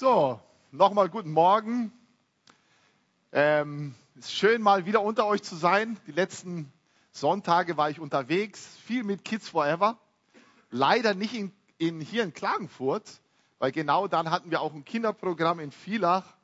So, 0.00 0.40
nochmal 0.70 1.08
guten 1.08 1.32
Morgen. 1.32 1.90
Ähm, 3.32 3.96
es 4.16 4.26
ist 4.26 4.34
schön, 4.36 4.62
mal 4.62 4.86
wieder 4.86 5.02
unter 5.02 5.26
euch 5.26 5.42
zu 5.42 5.56
sein. 5.56 5.98
Die 6.06 6.12
letzten 6.12 6.72
Sonntage 7.10 7.76
war 7.76 7.90
ich 7.90 7.98
unterwegs, 7.98 8.64
viel 8.84 9.02
mit 9.02 9.24
Kids 9.24 9.48
Forever. 9.48 9.98
Leider 10.70 11.14
nicht 11.14 11.34
in, 11.34 11.50
in, 11.78 12.00
hier 12.00 12.22
in 12.22 12.32
Klagenfurt, 12.32 13.10
weil 13.58 13.72
genau 13.72 14.06
dann 14.06 14.30
hatten 14.30 14.52
wir 14.52 14.60
auch 14.60 14.72
ein 14.72 14.84
Kinderprogramm 14.84 15.58
in 15.58 15.72
Villach. 15.72 16.36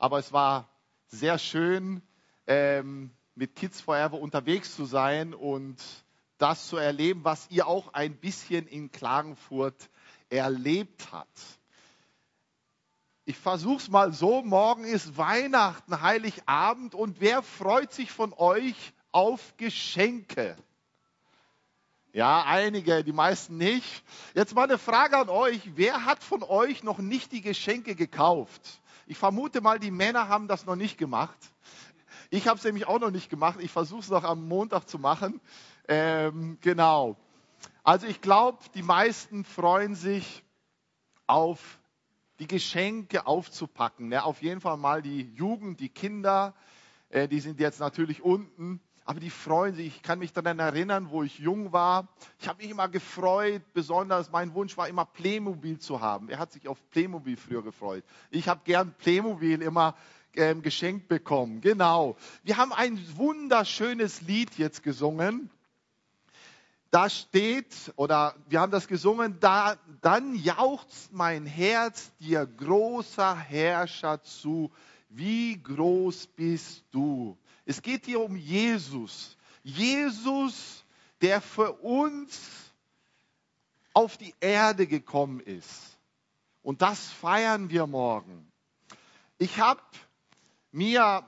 Aber 0.00 0.18
es 0.18 0.32
war 0.32 0.68
sehr 1.06 1.38
schön, 1.38 2.02
ähm, 2.48 3.12
mit 3.36 3.54
Kids 3.54 3.80
Forever 3.80 4.18
unterwegs 4.18 4.74
zu 4.74 4.86
sein 4.86 5.34
und 5.34 5.80
das 6.38 6.66
zu 6.66 6.78
erleben, 6.78 7.22
was 7.22 7.48
ihr 7.48 7.68
auch 7.68 7.94
ein 7.94 8.16
bisschen 8.16 8.66
in 8.66 8.90
Klagenfurt 8.90 9.88
erlebt 10.30 11.12
habt. 11.12 11.57
Ich 13.28 13.36
versuche 13.36 13.76
es 13.76 13.90
mal 13.90 14.10
so, 14.14 14.40
morgen 14.40 14.84
ist 14.84 15.18
Weihnachten, 15.18 16.00
Heiligabend 16.00 16.94
und 16.94 17.20
wer 17.20 17.42
freut 17.42 17.92
sich 17.92 18.10
von 18.10 18.32
euch 18.32 18.74
auf 19.12 19.54
Geschenke? 19.58 20.56
Ja, 22.14 22.44
einige, 22.46 23.04
die 23.04 23.12
meisten 23.12 23.58
nicht. 23.58 24.02
Jetzt 24.32 24.54
mal 24.54 24.62
eine 24.62 24.78
Frage 24.78 25.18
an 25.18 25.28
euch, 25.28 25.60
wer 25.74 26.06
hat 26.06 26.24
von 26.24 26.42
euch 26.42 26.82
noch 26.82 26.96
nicht 26.96 27.30
die 27.32 27.42
Geschenke 27.42 27.94
gekauft? 27.94 28.80
Ich 29.06 29.18
vermute 29.18 29.60
mal, 29.60 29.78
die 29.78 29.90
Männer 29.90 30.28
haben 30.28 30.48
das 30.48 30.64
noch 30.64 30.76
nicht 30.76 30.96
gemacht. 30.96 31.36
Ich 32.30 32.48
habe 32.48 32.56
es 32.56 32.64
nämlich 32.64 32.86
auch 32.86 32.98
noch 32.98 33.10
nicht 33.10 33.28
gemacht. 33.28 33.58
Ich 33.60 33.70
versuche 33.70 34.00
es 34.00 34.08
noch 34.08 34.24
am 34.24 34.48
Montag 34.48 34.88
zu 34.88 34.98
machen. 34.98 35.38
Ähm, 35.86 36.56
genau. 36.62 37.14
Also 37.84 38.06
ich 38.06 38.22
glaube, 38.22 38.56
die 38.74 38.82
meisten 38.82 39.44
freuen 39.44 39.94
sich 39.94 40.42
auf 41.26 41.78
die 42.38 42.46
Geschenke 42.46 43.26
aufzupacken. 43.26 44.08
Ne? 44.08 44.24
Auf 44.24 44.42
jeden 44.42 44.60
Fall 44.60 44.76
mal 44.76 45.02
die 45.02 45.32
Jugend, 45.34 45.80
die 45.80 45.88
Kinder, 45.88 46.54
äh, 47.10 47.28
die 47.28 47.40
sind 47.40 47.60
jetzt 47.60 47.80
natürlich 47.80 48.22
unten, 48.22 48.80
aber 49.04 49.20
die 49.20 49.30
freuen 49.30 49.74
sich. 49.74 49.86
Ich 49.86 50.02
kann 50.02 50.18
mich 50.18 50.32
daran 50.32 50.58
erinnern, 50.58 51.08
wo 51.10 51.22
ich 51.22 51.38
jung 51.38 51.72
war. 51.72 52.08
Ich 52.38 52.46
habe 52.46 52.62
mich 52.62 52.70
immer 52.70 52.88
gefreut, 52.88 53.62
besonders 53.72 54.30
mein 54.30 54.52
Wunsch 54.54 54.76
war 54.76 54.88
immer 54.88 55.06
Playmobil 55.06 55.78
zu 55.78 56.00
haben. 56.00 56.28
Er 56.28 56.38
hat 56.38 56.52
sich 56.52 56.68
auf 56.68 56.78
Playmobil 56.90 57.36
früher 57.36 57.62
gefreut. 57.62 58.04
Ich 58.30 58.48
habe 58.48 58.60
gern 58.64 58.92
Playmobil 58.98 59.62
immer 59.62 59.96
ähm, 60.36 60.62
geschenkt 60.62 61.08
bekommen. 61.08 61.60
Genau. 61.62 62.16
Wir 62.44 62.58
haben 62.58 62.72
ein 62.72 62.98
wunderschönes 63.16 64.20
Lied 64.22 64.58
jetzt 64.58 64.82
gesungen 64.82 65.50
da 66.90 67.10
steht, 67.10 67.74
oder 67.96 68.34
wir 68.48 68.60
haben 68.60 68.72
das 68.72 68.88
gesungen, 68.88 69.38
da, 69.40 69.76
dann 70.00 70.34
jauchzt 70.34 71.12
mein 71.12 71.44
Herz 71.44 72.10
dir 72.18 72.46
großer 72.46 73.36
Herrscher 73.36 74.22
zu. 74.22 74.70
Wie 75.10 75.62
groß 75.62 76.28
bist 76.28 76.84
du? 76.90 77.36
Es 77.66 77.82
geht 77.82 78.06
hier 78.06 78.20
um 78.20 78.36
Jesus. 78.36 79.36
Jesus, 79.62 80.84
der 81.20 81.42
für 81.42 81.72
uns 81.72 82.40
auf 83.92 84.16
die 84.16 84.34
Erde 84.40 84.86
gekommen 84.86 85.40
ist. 85.40 85.98
Und 86.62 86.80
das 86.80 87.08
feiern 87.08 87.68
wir 87.68 87.86
morgen. 87.86 88.50
Ich 89.36 89.60
habe 89.60 89.82
mir 90.72 91.26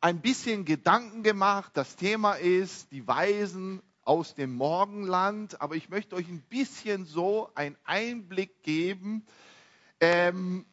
ein 0.00 0.20
bisschen 0.20 0.64
Gedanken 0.64 1.22
gemacht. 1.22 1.72
Das 1.74 1.96
Thema 1.96 2.34
ist 2.34 2.90
die 2.90 3.06
Weisen 3.06 3.82
aus 4.04 4.34
dem 4.34 4.54
Morgenland, 4.54 5.60
aber 5.60 5.76
ich 5.76 5.88
möchte 5.88 6.14
euch 6.16 6.28
ein 6.28 6.42
bisschen 6.42 7.06
so 7.06 7.50
einen 7.54 7.76
Einblick 7.84 8.62
geben, 8.62 9.26
ähm, 10.00 10.66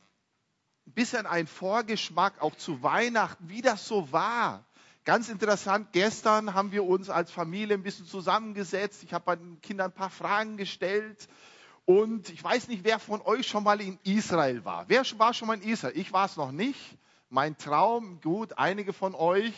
ein 0.86 0.92
bisschen 0.94 1.26
einen 1.26 1.48
Vorgeschmack 1.48 2.42
auch 2.42 2.56
zu 2.56 2.84
Weihnachten, 2.84 3.50
wie 3.50 3.62
das 3.62 3.88
so 3.88 4.12
war. 4.12 4.66
Ganz 5.04 5.30
interessant, 5.30 5.94
gestern 5.94 6.54
haben 6.54 6.72
wir 6.72 6.84
uns 6.84 7.10
als 7.10 7.32
Familie 7.32 7.76
ein 7.76 7.84
bisschen 7.84 8.06
zusammengesetzt. 8.06 9.04
Ich 9.04 9.14
habe 9.14 9.26
bei 9.26 9.36
den 9.36 9.60
Kindern 9.62 9.90
ein 9.90 9.96
paar 9.96 10.12
Fragen 10.12 10.58
gestellt. 10.58 11.28
Und 11.86 12.30
ich 12.30 12.44
weiß 12.44 12.68
nicht, 12.68 12.84
wer 12.84 13.00
von 13.00 13.22
euch 13.22 13.48
schon 13.48 13.64
mal 13.64 13.82
in 13.82 13.98
Israel 14.04 14.64
war. 14.64 14.86
Wer 14.90 15.04
war 15.18 15.34
schon 15.34 15.48
mal 15.48 15.56
in 15.56 15.68
Israel? 15.68 15.98
Ich 15.98 16.14
war 16.14 16.26
es 16.26 16.38
noch 16.38 16.52
nicht. 16.52 16.80
Mein 17.30 17.58
Traum, 17.58 18.22
gut, 18.22 18.58
einige 18.58 18.94
von 18.94 19.16
euch. 19.16 19.54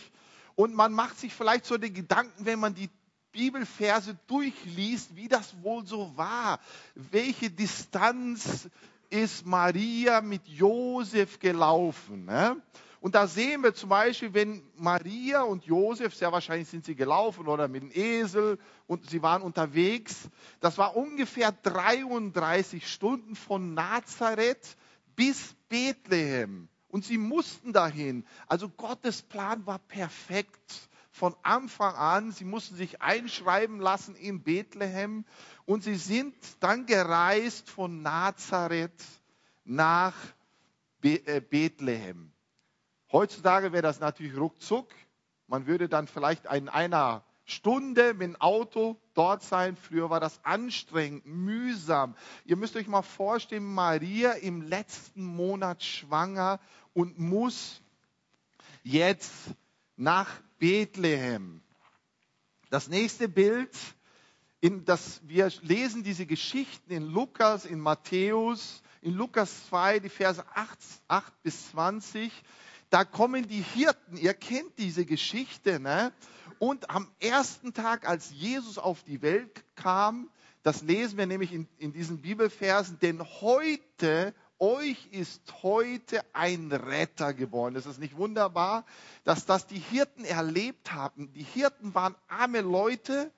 Und 0.56 0.76
man 0.76 0.94
macht 0.94 1.20
sich 1.20 1.34
vielleicht 1.34 1.66
so 1.66 1.78
den 1.78 1.94
Gedanken, 1.94 2.46
wenn 2.46 2.60
man 2.60 2.76
die 2.76 2.90
Bibelverse 3.34 4.18
durchliest, 4.28 5.16
wie 5.16 5.28
das 5.28 5.62
wohl 5.62 5.86
so 5.86 6.16
war. 6.16 6.60
Welche 6.96 7.50
Distanz 7.50 8.70
ist 9.10 9.46
Maria 9.46 10.22
mit 10.22 10.48
Josef 10.48 11.40
gelaufen? 11.40 12.26
Ne? 12.26 12.62
Und 13.02 13.16
da 13.16 13.28
sehen 13.28 13.64
wir 13.64 13.74
zum 13.74 13.90
Beispiel, 13.90 14.34
wenn 14.34 14.64
Maria 14.78 15.42
und 15.42 15.66
Josef, 15.66 16.16
sehr 16.16 16.32
wahrscheinlich 16.32 16.70
sind 16.70 16.86
sie 16.86 16.96
gelaufen 16.96 17.48
oder 17.48 17.68
mit 17.68 17.84
dem 17.84 17.92
Esel 17.92 18.58
und 18.88 19.10
sie 19.10 19.22
waren 19.22 19.42
unterwegs, 19.42 20.30
das 20.62 20.78
war 20.78 20.96
ungefähr 20.96 21.52
33 21.52 22.88
Stunden 22.90 23.36
von 23.36 23.74
Nazareth 23.74 24.78
bis 25.18 25.54
Bethlehem. 25.68 26.70
Und 26.88 27.04
sie 27.04 27.18
mussten 27.18 27.74
dahin. 27.74 28.26
Also 28.48 28.70
Gottes 28.70 29.24
Plan 29.24 29.66
war 29.66 29.80
perfekt 29.80 30.88
von 31.14 31.36
Anfang 31.44 31.96
an. 31.96 32.32
Sie 32.32 32.44
mussten 32.44 32.76
sich 32.76 33.02
einschreiben 33.02 33.80
lassen 33.80 34.16
in 34.16 34.42
Bethlehem 34.42 35.26
und 35.66 35.84
sie 35.84 35.96
sind 35.96 36.36
dann 36.60 36.88
gereist 36.88 37.70
von 37.70 38.02
Nazareth 38.02 38.92
nach 39.64 40.16
äh, 41.04 41.40
Bethlehem. 41.40 42.32
Heutzutage 43.12 43.72
wäre 43.72 43.84
das 43.84 44.00
natürlich 44.00 44.36
ruckzuck. 44.36 44.90
Man 45.48 45.68
würde 45.68 45.88
dann 45.88 46.08
vielleicht 46.08 46.46
in 46.46 46.68
einer 46.68 47.24
Stunde 47.46 48.16
mit 48.16 48.22
dem 48.24 48.42
Auto 48.42 49.00
dort 49.14 49.44
sein. 49.44 49.76
Früher 49.76 50.10
war 50.10 50.20
das 50.20 50.44
anstrengend, 50.44 51.28
mühsam. 51.28 52.16
Ihr 52.44 52.56
müsst 52.56 52.76
euch 52.76 52.88
mal 52.88 53.04
vorstellen, 53.04 53.66
Maria 53.66 54.32
im 54.32 54.64
letzten 54.64 55.24
Monat 55.24 55.84
schwanger 55.84 56.60
und 56.94 57.20
muss 57.20 57.84
jetzt 58.82 59.32
nach 59.96 60.42
Bethlehem. 60.64 61.62
Das 62.70 62.88
nächste 62.88 63.28
Bild, 63.28 63.76
in 64.62 64.86
das 64.86 65.20
wir 65.26 65.52
lesen 65.62 66.04
diese 66.04 66.26
Geschichten 66.26 66.90
in 66.94 67.04
Lukas, 67.04 67.66
in 67.66 67.82
Matthäus, 67.82 68.82
in 69.02 69.14
Lukas 69.14 69.68
2, 69.68 70.00
die 70.00 70.08
Verse 70.08 70.42
8, 70.56 70.80
8 71.10 71.44
bis 71.44 71.72
20. 71.72 72.32
Da 72.90 73.04
kommen 73.04 73.46
die 73.50 73.62
Hirten, 73.62 74.16
ihr 74.16 74.34
kennt 74.34 74.72
diese 74.78 75.04
Geschichte, 75.04 75.82
ne? 75.82 76.14
Und 76.60 76.90
am 76.90 77.12
ersten 77.20 77.74
Tag, 77.74 78.08
als 78.08 78.32
Jesus 78.32 78.78
auf 78.78 79.04
die 79.04 79.22
Welt 79.22 79.66
kam, 79.76 80.30
das 80.62 80.82
lesen 80.82 81.18
wir 81.18 81.26
nämlich 81.26 81.52
in, 81.52 81.68
in 81.78 81.92
diesen 81.92 82.22
Bibelversen, 82.22 83.00
denn 83.02 83.22
heute 83.42 84.34
euch 84.64 85.10
ist 85.12 85.42
heute 85.62 86.24
ein 86.34 86.72
Retter 86.72 87.34
geboren. 87.34 87.76
Ist 87.76 87.86
es 87.86 87.98
nicht 87.98 88.16
wunderbar, 88.16 88.86
dass 89.26 89.46
das 89.46 89.68
die 89.68 89.80
Hirten 89.80 90.24
erlebt 90.24 90.94
haben? 90.94 91.34
Die 91.34 91.44
Hirten 91.44 91.94
waren 91.94 92.16
arme 92.30 92.62
Leute, 92.62 93.30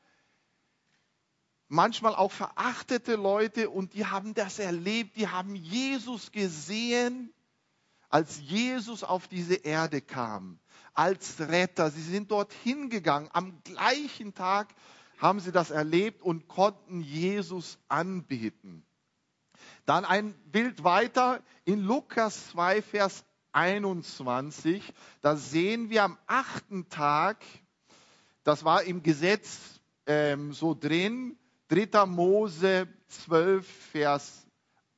manchmal 1.68 2.14
auch 2.14 2.32
verachtete 2.32 3.16
Leute 3.16 3.72
und 3.72 3.96
die 3.96 4.06
haben 4.06 4.36
das 4.36 4.60
erlebt, 4.60 5.18
die 5.18 5.28
haben 5.28 5.56
Jesus 5.56 6.32
gesehen, 6.32 7.34
als 8.10 8.40
Jesus 8.42 9.04
auf 9.04 9.28
diese 9.28 9.56
Erde 9.56 10.02
kam, 10.02 10.60
als 10.94 11.40
Retter. 11.40 11.90
Sie 11.90 12.04
sind 12.04 12.30
dorthin 12.30 12.92
gegangen. 12.92 13.30
Am 13.34 13.64
gleichen 13.64 14.36
Tag 14.36 14.76
haben 15.18 15.40
sie 15.40 15.52
das 15.52 15.72
erlebt 15.72 16.22
und 16.22 16.48
konnten 16.48 17.02
Jesus 17.02 17.80
anbeten. 17.88 18.86
Dann 19.86 20.04
ein 20.06 20.34
Bild 20.52 20.84
weiter 20.84 21.42
in 21.64 21.82
Lukas 21.82 22.50
2, 22.50 22.82
Vers 22.82 23.24
21. 23.52 24.94
Da 25.22 25.36
sehen 25.36 25.90
wir 25.90 26.04
am 26.04 26.18
achten 26.28 26.90
Tag, 26.90 27.38
das 28.44 28.66
war 28.66 28.84
im 28.84 29.04
Gesetz 29.04 29.80
ähm, 30.08 30.54
so 30.54 30.74
drin, 30.74 31.38
3. 31.70 32.06
Mose 32.06 32.88
12, 33.08 33.68
Vers 33.92 34.48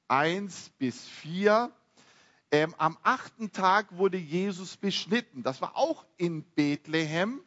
1 0.07 0.71
bis 0.77 1.05
4. 1.05 1.71
Ähm, 2.51 2.73
am 2.77 2.97
achten 3.03 3.51
Tag 3.51 3.97
wurde 3.97 4.17
Jesus 4.17 4.77
beschnitten. 4.77 5.43
Das 5.43 5.61
war 5.61 5.75
auch 5.75 6.05
in 6.15 6.43
Bethlehem, 6.43 7.41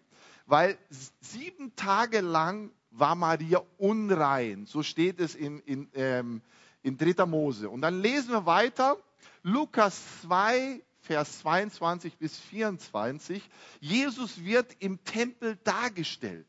weil 0.44 0.78
sieben 1.20 1.74
Tage 1.74 2.20
lang 2.20 2.70
war 2.90 3.14
Maria 3.14 3.62
unrein. 3.78 4.66
So 4.66 4.82
steht 4.82 5.20
es 5.20 5.34
in, 5.34 5.60
in 5.60 5.88
ähm, 5.94 6.42
in 6.82 6.96
3. 6.96 7.26
Mose. 7.26 7.68
Und 7.68 7.82
dann 7.82 8.00
lesen 8.00 8.30
wir 8.30 8.46
weiter, 8.46 8.96
Lukas 9.42 10.02
2, 10.22 10.82
Vers 11.00 11.40
22 11.40 12.18
bis 12.18 12.38
24. 12.38 13.42
Jesus 13.80 14.44
wird 14.44 14.76
im 14.80 15.02
Tempel 15.04 15.56
dargestellt. 15.64 16.46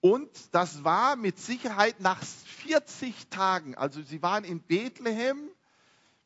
Und 0.00 0.30
das 0.52 0.84
war 0.84 1.16
mit 1.16 1.38
Sicherheit 1.38 2.00
nach 2.00 2.22
40 2.22 3.28
Tagen, 3.28 3.74
also 3.74 4.02
sie 4.02 4.22
waren 4.22 4.44
in 4.44 4.60
Bethlehem 4.60 5.50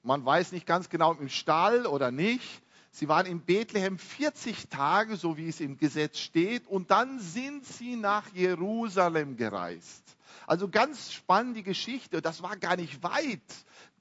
man 0.02 0.24
weiß 0.24 0.52
nicht 0.52 0.66
ganz 0.66 0.88
genau 0.88 1.12
im 1.14 1.28
Stall 1.28 1.86
oder 1.86 2.10
nicht. 2.10 2.62
Sie 2.92 3.08
waren 3.08 3.26
in 3.26 3.40
Bethlehem 3.40 3.98
40 3.98 4.68
Tage, 4.68 5.16
so 5.16 5.36
wie 5.36 5.48
es 5.48 5.60
im 5.60 5.76
Gesetz 5.76 6.18
steht, 6.18 6.66
und 6.66 6.90
dann 6.90 7.20
sind 7.20 7.64
sie 7.64 7.96
nach 7.96 8.32
Jerusalem 8.34 9.36
gereist. 9.36 10.16
Also 10.46 10.68
ganz 10.68 11.12
spannende 11.12 11.62
Geschichte. 11.62 12.20
Das 12.20 12.42
war 12.42 12.56
gar 12.56 12.76
nicht 12.76 13.02
weit. 13.02 13.40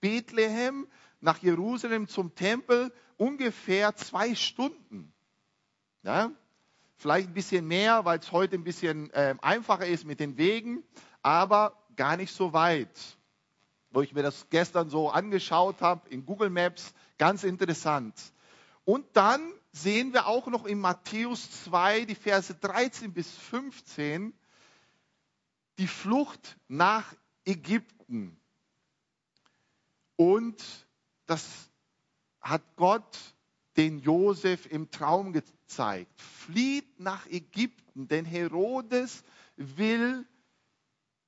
Bethlehem 0.01 0.87
nach 1.21 1.37
Jerusalem 1.37 2.07
zum 2.07 2.33
Tempel 2.33 2.91
ungefähr 3.17 3.95
zwei 3.95 4.33
Stunden. 4.33 5.13
Ja? 6.03 6.31
Vielleicht 6.95 7.29
ein 7.29 7.33
bisschen 7.33 7.67
mehr, 7.67 8.05
weil 8.05 8.19
es 8.19 8.31
heute 8.31 8.55
ein 8.55 8.63
bisschen 8.63 9.11
äh, 9.11 9.35
einfacher 9.41 9.85
ist 9.85 10.05
mit 10.05 10.19
den 10.19 10.37
Wegen, 10.37 10.83
aber 11.21 11.77
gar 11.95 12.17
nicht 12.17 12.33
so 12.33 12.53
weit. 12.53 12.89
Wo 13.91 14.01
ich 14.01 14.13
mir 14.13 14.23
das 14.23 14.47
gestern 14.49 14.89
so 14.89 15.09
angeschaut 15.09 15.81
habe 15.81 16.09
in 16.09 16.25
Google 16.25 16.49
Maps, 16.49 16.93
ganz 17.17 17.43
interessant. 17.43 18.15
Und 18.89 19.05
dann 19.13 19.53
sehen 19.71 20.13
wir 20.13 20.25
auch 20.25 20.47
noch 20.47 20.65
in 20.65 20.79
Matthäus 20.79 21.63
2, 21.65 22.05
die 22.05 22.15
Verse 22.15 22.55
13 22.55 23.13
bis 23.13 23.29
15, 23.29 24.33
die 25.77 25.85
Flucht 25.85 26.57
nach 26.67 27.13
Ägypten. 27.45 28.35
Und 30.15 30.59
das 31.27 31.69
hat 32.41 32.63
Gott 32.77 33.15
den 33.77 33.99
Josef 33.99 34.65
im 34.65 34.89
Traum 34.89 35.33
gezeigt. 35.33 36.19
Flieht 36.19 36.99
nach 36.99 37.27
Ägypten, 37.27 38.07
denn 38.07 38.25
Herodes 38.25 39.23
will 39.55 40.25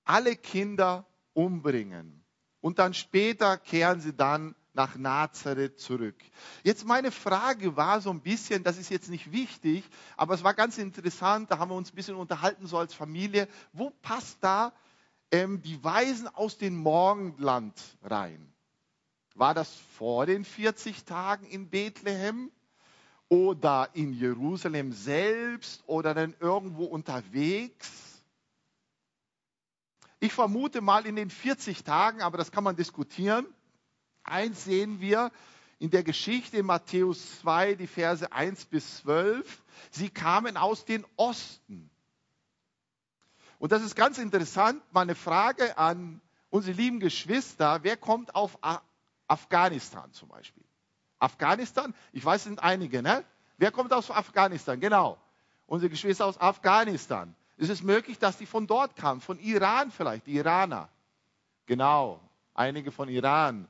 alle 0.04 0.36
Kinder 0.36 1.06
umbringen. 1.34 2.26
Und 2.60 2.80
dann 2.80 2.96
später 2.96 3.60
kehren 3.60 4.02
sie 4.02 4.16
dann 4.16 4.56
nach 4.74 4.96
Nazareth 4.96 5.80
zurück. 5.80 6.16
Jetzt 6.64 6.86
meine 6.86 7.12
Frage 7.12 7.76
war 7.76 8.02
so 8.02 8.10
ein 8.10 8.22
bisschen, 8.22 8.64
das 8.64 8.78
ist 8.78 8.90
jetzt 8.90 9.10
nicht 9.10 9.32
wichtig, 9.32 9.84
aber 10.18 10.34
es 10.34 10.44
war 10.44 10.54
ganz 10.54 10.78
interessant, 10.78 11.52
da 11.52 11.58
haben 11.58 11.72
wir 11.72 11.76
uns 11.76 11.92
ein 11.92 11.96
bisschen 11.96 12.16
unterhalten, 12.16 12.68
so 12.68 12.78
als 12.78 12.94
Familie, 12.94 13.48
wo 13.74 13.90
passt 13.90 14.38
da 14.42 14.74
ähm, 15.32 15.62
die 15.62 15.84
Weisen 15.84 16.28
aus 16.28 16.58
dem 16.58 16.76
Morgenland 16.76 17.74
rein? 18.04 18.54
War 19.36 19.54
das 19.54 19.74
vor 19.98 20.26
den 20.26 20.46
40 20.46 21.06
Tagen 21.06 21.46
in 21.46 21.70
Bethlehem 21.70 22.52
oder 23.30 23.90
in 23.94 24.14
Jerusalem 24.14 24.92
selbst 24.92 25.84
oder 25.88 26.14
dann 26.14 26.36
irgendwo 26.40 26.86
unterwegs? 26.86 27.90
Ich 30.20 30.34
vermute 30.34 30.82
mal 30.82 31.06
in 31.06 31.16
den 31.16 31.30
40 31.30 31.84
Tagen, 31.84 32.22
aber 32.22 32.38
das 32.38 32.52
kann 32.52 32.64
man 32.64 32.76
diskutieren. 32.76 33.48
Eins 34.24 34.64
sehen 34.64 35.02
wir 35.02 35.32
in 35.80 35.90
der 35.90 36.04
Geschichte 36.04 36.58
in 36.58 36.66
Matthäus 36.66 37.40
2, 37.40 37.76
die 37.76 37.88
Verse 37.88 38.32
1 38.32 38.66
bis 38.66 38.98
12. 38.98 39.64
Sie 39.90 40.10
kamen 40.10 40.58
aus 40.58 40.86
den 40.86 41.06
Osten. 41.16 41.90
Und 43.58 43.72
das 43.72 43.84
ist 43.84 43.96
ganz 43.96 44.18
interessant. 44.18 44.82
Meine 44.92 45.16
Frage 45.16 45.78
an 45.78 46.22
unsere 46.50 46.76
lieben 46.76 47.00
Geschwister, 47.00 47.80
wer 47.84 47.98
kommt 47.98 48.36
auf 48.36 48.58
Afghanistan 49.28 50.12
zum 50.14 50.30
Beispiel? 50.30 50.64
Afghanistan, 51.20 51.94
ich 52.12 52.26
weiß, 52.26 52.42
es 52.42 52.44
sind 52.46 52.64
einige, 52.64 53.02
ne? 53.02 53.24
Wer 53.58 53.72
kommt 53.72 53.94
aus 53.94 54.10
Afghanistan? 54.10 54.80
Genau. 54.80 55.20
Unsere 55.68 55.90
Geschwister 55.90 56.26
aus 56.26 56.40
Afghanistan. 56.42 57.36
Ist 57.58 57.70
es 57.70 57.84
möglich, 57.84 58.18
dass 58.18 58.38
die 58.38 58.48
von 58.48 58.66
dort 58.66 58.96
kamen? 58.96 59.22
Von 59.22 59.40
Iran 59.40 59.92
vielleicht, 59.92 60.26
die 60.26 60.34
Iraner. 60.34 60.90
Genau. 61.68 62.20
Einige 62.56 62.92
von 62.92 63.08
Iran. 63.08 63.68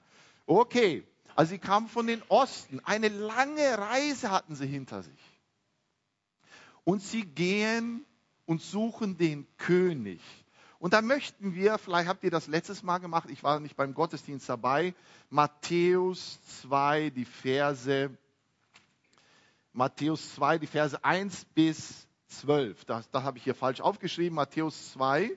Okay, 0.54 1.08
also 1.34 1.52
sie 1.52 1.60
kamen 1.60 1.88
von 1.88 2.08
den 2.08 2.22
Osten. 2.28 2.82
Eine 2.82 3.08
lange 3.08 3.78
Reise 3.78 4.32
hatten 4.32 4.54
sie 4.54 4.68
hinter 4.68 5.02
sich. 5.02 5.40
Und 6.84 7.02
sie 7.02 7.24
gehen 7.24 8.06
und 8.46 8.62
suchen 8.62 9.18
den 9.18 9.48
König. 9.56 10.20
Und 10.78 10.92
da 10.92 11.02
möchten 11.02 11.56
wir, 11.56 11.78
vielleicht 11.78 12.10
habt 12.10 12.26
ihr 12.26 12.32
das 12.32 12.48
letztes 12.48 12.84
Mal 12.84 12.98
gemacht, 12.98 13.30
ich 13.30 13.44
war 13.44 13.62
nicht 13.62 13.78
beim 13.78 13.94
Gottesdienst 13.94 14.50
dabei, 14.50 14.94
Matthäus 15.30 16.38
2, 16.64 17.12
die 17.12 17.24
Verse, 17.24 18.10
Matthäus 19.72 20.36
2, 20.36 20.58
die 20.58 20.68
Verse 20.68 21.02
1 21.02 21.46
bis 21.56 22.06
12. 22.28 22.84
Das, 22.84 23.10
das 23.10 23.24
habe 23.24 23.38
ich 23.38 23.46
hier 23.46 23.56
falsch 23.56 23.80
aufgeschrieben. 23.80 24.36
Matthäus 24.36 24.92
2, 24.92 25.32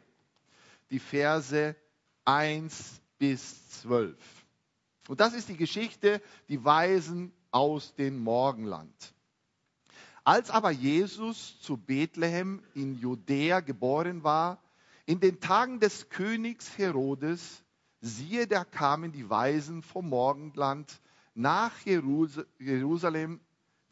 die 0.90 0.98
Verse 0.98 1.76
1 2.24 3.00
bis 3.20 3.68
12. 3.82 4.43
Und 5.08 5.20
das 5.20 5.34
ist 5.34 5.48
die 5.48 5.56
Geschichte, 5.56 6.22
die 6.48 6.64
Weisen 6.64 7.32
aus 7.50 7.94
dem 7.94 8.18
Morgenland. 8.18 9.14
Als 10.24 10.50
aber 10.50 10.70
Jesus 10.70 11.60
zu 11.60 11.76
Bethlehem 11.76 12.62
in 12.74 12.98
Judäa 12.98 13.60
geboren 13.60 14.24
war, 14.24 14.62
in 15.04 15.20
den 15.20 15.40
Tagen 15.40 15.80
des 15.80 16.08
Königs 16.08 16.78
Herodes, 16.78 17.62
siehe, 18.00 18.46
da 18.46 18.64
kamen 18.64 19.12
die 19.12 19.28
Weisen 19.28 19.82
vom 19.82 20.08
Morgenland 20.08 21.00
nach 21.34 21.72
Jerusalem, 21.84 23.40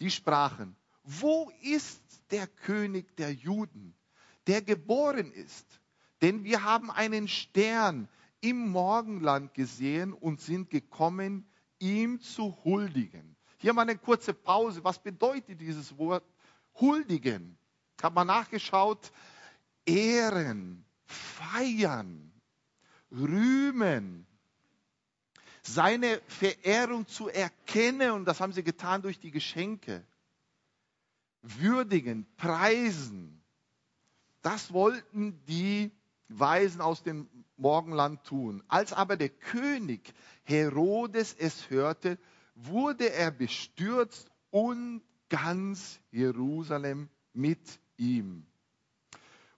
die 0.01 0.11
sprachen, 0.11 0.75
wo 1.05 1.51
ist 1.61 2.01
der 2.31 2.47
König 2.47 3.15
der 3.17 3.33
Juden, 3.33 3.95
der 4.47 4.63
geboren 4.63 5.33
ist? 5.33 5.67
Denn 6.23 6.45
wir 6.45 6.63
haben 6.63 6.91
einen 6.91 7.29
Stern 7.29 8.09
im 8.43 8.69
Morgenland 8.69 9.55
gesehen 9.55 10.13
und 10.13 10.41
sind 10.41 10.69
gekommen, 10.69 11.47
ihm 11.79 12.21
zu 12.21 12.59
huldigen. 12.65 13.37
Hier 13.59 13.73
mal 13.73 13.83
eine 13.83 13.97
kurze 13.97 14.35
Pause. 14.35 14.85
Was 14.85 14.99
bedeutet 14.99 15.61
dieses 15.61 15.97
Wort 15.97 16.25
huldigen? 16.81 17.57
Ich 17.97 18.05
habe 18.05 18.25
nachgeschaut. 18.25 19.13
Ehren, 19.87 20.85
feiern, 21.07 22.33
rühmen, 23.11 24.27
seine 25.63 26.21
Verehrung 26.27 27.07
zu 27.07 27.29
erkennen, 27.29 28.13
und 28.13 28.25
das 28.25 28.41
haben 28.41 28.53
sie 28.53 28.63
getan 28.63 29.03
durch 29.03 29.19
die 29.19 29.31
Geschenke, 29.31 30.05
würdigen, 31.43 32.27
preisen. 32.37 33.43
Das 34.41 34.73
wollten 34.73 35.45
die 35.47 35.91
Weisen 36.29 36.81
aus 36.81 37.03
dem 37.03 37.29
Morgenland 37.57 38.25
tun. 38.25 38.63
Als 38.69 38.93
aber 38.93 39.17
der 39.17 39.29
König 39.29 40.13
Herodes 40.45 41.35
es 41.39 41.71
hörte, 41.71 42.19
wurde 42.55 43.11
er 43.13 43.31
bestürzt 43.31 44.31
und 44.51 45.03
ganz 45.29 46.01
Jerusalem 46.11 47.09
mit 47.33 47.81
ihm. 47.97 48.47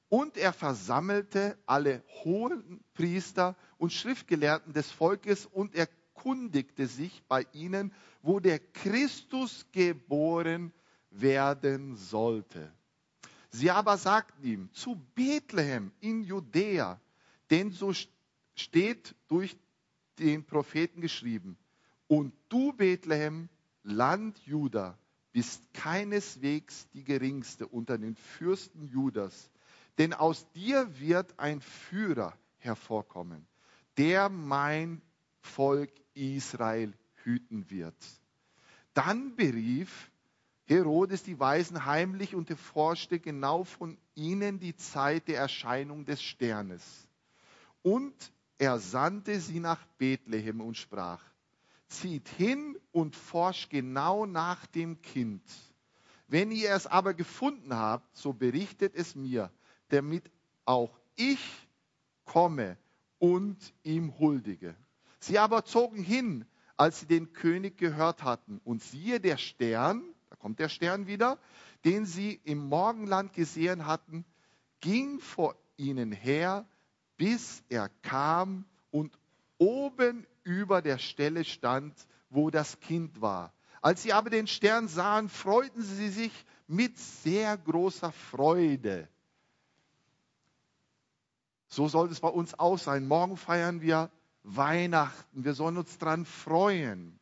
Und 0.09 0.37
er 0.37 0.53
versammelte 0.53 1.59
alle 1.67 2.05
hohen 2.23 2.85
Priester 2.95 3.57
und 3.79 3.93
Schriftgelehrten 3.93 4.73
des 4.73 4.91
Volkes 4.91 5.47
und 5.47 5.75
erkundigte 5.75 6.87
sich 6.87 7.25
bei 7.27 7.47
ihnen, 7.53 7.93
wo 8.23 8.39
der 8.39 8.61
Christus 8.61 9.67
geboren 9.73 10.73
werden 11.11 11.97
sollte. 11.97 12.73
Sie 13.55 13.71
aber 13.71 13.99
sagten 13.99 14.43
ihm, 14.43 14.73
zu 14.73 15.01
Bethlehem 15.15 15.93
in 16.01 16.25
Judäa, 16.25 17.01
denn 17.51 17.71
so 17.71 17.93
steht 18.57 19.15
durch 19.29 19.57
den 20.19 20.45
Propheten 20.45 21.01
geschrieben. 21.01 21.57
Und 22.09 22.35
du, 22.49 22.73
Bethlehem, 22.73 23.49
Land 23.85 24.41
Juda, 24.45 24.99
bist 25.31 25.73
keineswegs 25.73 26.89
die 26.95 27.05
geringste 27.05 27.69
unter 27.69 27.97
den 27.97 28.17
Fürsten 28.17 28.89
Judas, 28.89 29.53
denn 29.99 30.15
aus 30.15 30.51
dir 30.51 30.99
wird 30.99 31.39
ein 31.39 31.61
Führer 31.61 32.37
hervorkommen, 32.59 33.47
der 33.97 34.31
mein 34.31 35.01
Volk 35.39 35.93
Israel 36.15 36.93
hüten 37.23 37.71
wird. 37.71 37.95
Dann 38.95 39.37
berief 39.37 40.11
Herodes 40.67 41.23
die 41.23 41.39
Weisen 41.39 41.85
heimlich 41.85 42.35
und 42.35 42.49
erforschte 42.49 43.21
genau 43.21 43.65
von 43.65 43.99
ihnen 44.15 44.59
die 44.61 44.75
Zeit 44.77 45.29
der 45.29 45.39
Erscheinung 45.39 46.07
des 46.07 46.23
Sternes. 46.23 47.07
Und 47.83 48.15
er 48.57 48.79
sandte 48.79 49.41
sie 49.41 49.61
nach 49.61 49.85
Bethlehem 49.99 50.63
und 50.63 50.77
sprach, 50.77 51.23
zieht 51.89 52.29
hin 52.29 52.79
und 52.93 53.15
forscht 53.15 53.69
genau 53.69 54.25
nach 54.25 54.65
dem 54.67 55.03
Kind. 55.03 55.43
Wenn 56.29 56.51
ihr 56.51 56.71
es 56.71 56.87
aber 56.87 57.13
gefunden 57.13 57.75
habt, 57.75 58.17
so 58.17 58.33
berichtet 58.33 58.95
es 58.95 59.15
mir, 59.15 59.51
damit 59.89 60.31
auch 60.65 60.99
ich 61.17 61.69
komme 62.25 62.79
und 63.19 63.59
ihm 63.83 64.19
huldige. 64.19 64.75
Sie 65.21 65.39
aber 65.39 65.65
zogen 65.65 66.03
hin, 66.03 66.47
als 66.77 67.01
sie 67.01 67.07
den 67.07 67.33
König 67.33 67.77
gehört 67.77 68.23
hatten. 68.23 68.61
Und 68.65 68.83
siehe, 68.83 69.21
der 69.21 69.37
Stern, 69.37 70.03
kommt 70.45 70.59
der 70.59 70.69
Stern 70.69 71.07
wieder, 71.07 71.39
den 71.87 72.05
sie 72.05 72.39
im 72.45 72.59
Morgenland 72.69 73.33
gesehen 73.33 73.87
hatten, 73.87 74.27
ging 74.81 75.19
vor 75.19 75.57
ihnen 75.79 76.13
her 76.13 76.67
bis 77.17 77.63
er 77.71 77.89
kam 78.03 78.67
und 78.91 79.17
oben 79.57 80.27
über 80.43 80.83
der 80.83 80.99
Stelle 80.99 81.45
stand, 81.45 81.95
wo 82.29 82.51
das 82.51 82.79
Kind 82.81 83.23
war. 83.23 83.55
Als 83.81 84.03
sie 84.03 84.13
aber 84.13 84.29
den 84.29 84.47
Stern 84.47 84.87
sahen, 84.87 85.31
freuten 85.31 85.83
sie 85.83 86.11
sich 86.11 86.33
mit 86.67 86.99
sehr 86.99 87.57
großer 87.57 88.13
Freude. 88.13 89.09
So 91.69 91.89
soll 91.89 92.11
es 92.11 92.21
bei 92.21 92.29
uns 92.29 92.53
auch 92.59 92.79
sein. 92.79 93.09
Morgen 93.09 93.39
feiern 93.39 93.81
wir 93.81 94.11
Weihnachten. 94.43 95.43
Wir 95.43 95.55
sollen 95.55 95.79
uns 95.79 95.97
dran 95.97 96.27
freuen. 96.27 97.19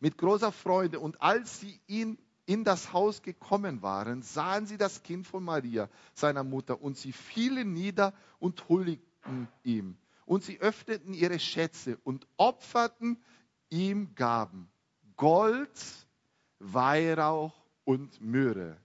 Mit 0.00 0.18
großer 0.18 0.50
Freude. 0.50 0.98
Und 0.98 1.22
als 1.22 1.60
sie 1.60 1.80
ihn 1.86 2.18
in 2.46 2.64
das 2.64 2.92
Haus 2.92 3.22
gekommen 3.22 3.82
waren, 3.82 4.22
sahen 4.22 4.66
sie 4.66 4.76
das 4.76 5.02
Kind 5.02 5.26
von 5.26 5.44
Maria, 5.44 5.88
seiner 6.14 6.44
Mutter, 6.44 6.82
und 6.82 6.96
sie 6.96 7.12
fielen 7.12 7.72
nieder 7.72 8.12
und 8.38 8.68
huldigten 8.68 9.48
ihm. 9.62 9.96
Und 10.26 10.42
sie 10.42 10.60
öffneten 10.60 11.14
ihre 11.14 11.38
Schätze 11.38 11.98
und 12.04 12.26
opferten 12.36 13.22
ihm 13.70 14.14
Gaben. 14.14 14.68
Gold, 15.16 16.06
Weihrauch 16.58 17.54
und 17.84 18.20
Myrrhe. 18.20 18.76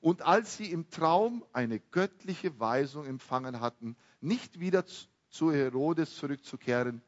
Und 0.00 0.22
als 0.22 0.56
sie 0.56 0.70
im 0.70 0.90
Traum 0.90 1.44
eine 1.52 1.78
göttliche 1.78 2.58
Weisung 2.58 3.06
empfangen 3.06 3.60
hatten, 3.60 3.96
nicht 4.20 4.58
wieder 4.60 4.84
zu 5.28 5.52
Herodes 5.52 6.16
zurückzukehren, 6.16 7.02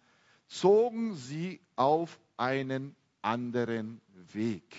zogen 0.47 1.15
sie 1.15 1.61
auf 1.77 2.21
einen 2.37 2.95
anderen 3.21 4.01
Weg. 4.33 4.77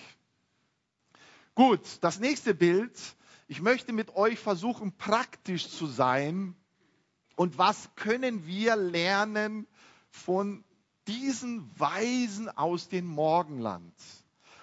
Gut, 1.56 1.80
das 2.02 2.20
nächste 2.20 2.54
Bild. 2.54 2.92
Ich 3.48 3.62
möchte 3.62 3.94
mit 3.94 4.14
euch 4.14 4.40
versuchen, 4.40 4.92
praktisch 4.98 5.70
zu 5.70 5.88
sein. 5.88 6.54
Und 7.38 7.58
was 7.58 7.96
können 7.96 8.46
wir 8.46 8.76
lernen 8.76 9.66
von 10.10 10.66
diesen 11.08 11.72
Weisen 11.80 12.50
aus 12.50 12.90
dem 12.90 13.06
Morgenland? 13.06 13.94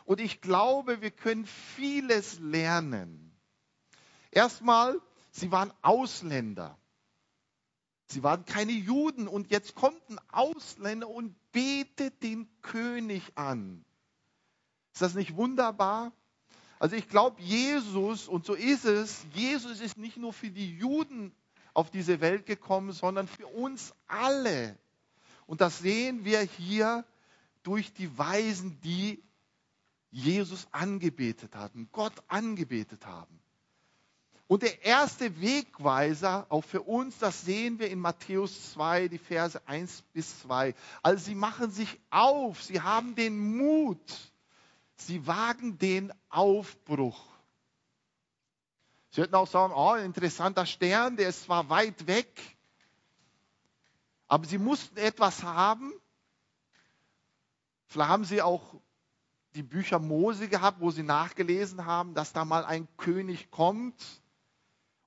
Und 0.05 0.21
ich 0.21 0.43
glaube, 0.43 1.01
wir 1.01 1.11
können 1.11 1.47
vieles 1.47 2.39
lernen. 2.41 3.33
Erstmal, 4.31 5.01
sie 5.31 5.51
waren 5.51 5.73
Ausländer. 5.81 6.77
Sie 8.09 8.23
waren 8.23 8.45
keine 8.45 8.73
Juden 8.73 9.29
und 9.29 9.51
jetzt 9.51 9.75
kommt 9.75 10.11
ein 10.11 10.19
Ausländer 10.29 11.09
und 11.09 11.35
betet 11.53 12.23
den 12.23 12.51
König 12.61 13.33
an. 13.37 13.83
Ist 14.93 15.01
das 15.01 15.15
nicht 15.15 15.37
wunderbar? 15.37 16.13
Also 16.83 16.97
ich 16.97 17.09
glaube, 17.09 17.41
Jesus, 17.41 18.27
und 18.27 18.45
so 18.45 18.55
ist 18.55 18.85
es, 18.85 19.25
Jesus 19.35 19.81
ist 19.81 19.99
nicht 19.99 20.17
nur 20.17 20.33
für 20.33 20.51
die 20.51 20.79
Juden 20.79 21.33
auf 21.75 21.93
diese 21.93 22.21
Welt 22.21 22.45
gekommen, 22.45 22.91
sondern 22.91 23.29
für 23.29 23.47
uns 23.47 23.95
alle. 24.09 24.77
Und 25.47 25.61
das 25.61 25.79
sehen 25.79 26.25
wir 26.25 26.41
hier 26.41 27.05
durch 27.63 27.93
die 27.93 28.19
Weisen, 28.19 28.81
die 28.81 29.23
Jesus 30.11 30.67
angebetet 30.73 31.55
hatten, 31.55 31.89
Gott 31.93 32.15
angebetet 32.27 33.07
haben. 33.07 33.39
Und 34.49 34.65
der 34.65 34.85
erste 34.85 35.41
Wegweiser, 35.41 36.47
auch 36.49 36.65
für 36.65 36.83
uns, 36.83 37.17
das 37.19 37.43
sehen 37.43 37.79
wir 37.79 37.91
in 37.91 38.01
Matthäus 38.01 38.73
2, 38.73 39.07
die 39.07 39.19
Verse 39.19 39.63
1 39.69 40.03
bis 40.15 40.41
2. 40.41 40.75
Also 41.01 41.27
sie 41.27 41.37
machen 41.37 41.71
sich 41.71 42.01
auf, 42.11 42.61
sie 42.61 42.81
haben 42.81 43.15
den 43.15 43.57
Mut, 43.57 44.32
sie 45.07 45.27
wagen 45.27 45.79
den 45.79 46.13
Aufbruch. 46.29 47.21
Sie 49.11 49.21
hätten 49.21 49.35
auch 49.35 49.47
sagen, 49.47 49.75
oh, 49.75 49.95
interessanter 49.95 50.65
Stern, 50.65 51.17
der 51.17 51.29
ist 51.29 51.45
zwar 51.45 51.69
weit 51.69 52.07
weg, 52.07 52.57
aber 54.27 54.47
sie 54.47 54.59
mussten 54.59 54.97
etwas 54.97 55.43
haben. 55.43 55.93
Vielleicht 57.87 58.11
haben 58.11 58.25
sie 58.25 58.41
auch 58.41 58.75
die 59.55 59.63
Bücher 59.63 59.99
Mose 59.99 60.49
gehabt, 60.49 60.81
wo 60.81 60.91
sie 60.91 61.03
nachgelesen 61.03 61.85
haben, 61.85 62.15
dass 62.15 62.33
da 62.33 62.45
mal 62.45 62.65
ein 62.65 62.89
König 62.97 63.51
kommt 63.51 64.03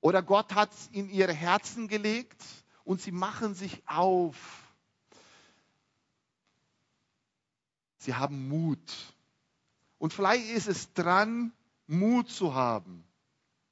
oder 0.06 0.22
Gott 0.22 0.54
hat 0.54 0.72
es 0.72 0.88
in 0.92 1.10
ihre 1.10 1.34
Herzen 1.34 1.88
gelegt 1.88 2.40
und 2.84 3.02
sie 3.02 3.12
machen 3.12 3.56
sich 3.56 3.82
auf. 3.88 4.36
Sie 7.98 8.14
haben 8.14 8.48
Mut. 8.48 9.15
Und 9.98 10.14
vielleicht 10.14 10.50
ist 10.50 10.68
es 10.68 10.94
dran, 10.94 11.54
Mut 11.88 12.30
zu 12.30 12.54
haben. 12.54 13.06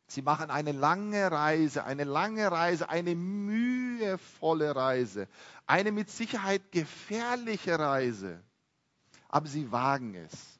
Sie 0.07 0.21
machen 0.21 0.51
eine 0.51 0.71
lange 0.71 1.31
Reise, 1.31 1.85
eine 1.85 2.03
lange 2.03 2.51
Reise, 2.51 2.89
eine 2.89 3.15
mühevolle 3.15 4.75
Reise, 4.75 5.27
eine 5.65 5.91
mit 5.91 6.09
Sicherheit 6.09 6.71
gefährliche 6.71 7.79
Reise. 7.79 8.43
Aber 9.29 9.47
sie 9.47 9.71
wagen 9.71 10.13
es. 10.15 10.59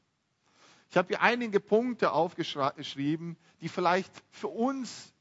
Ich 0.90 0.98
habe 0.98 1.10
hier 1.10 1.22
einige 1.22 1.60
Punkte 1.60 2.12
aufgeschrieben, 2.12 3.38
die 3.62 3.70
vielleicht 3.70 4.12
für 4.32 4.48
uns 4.48 5.14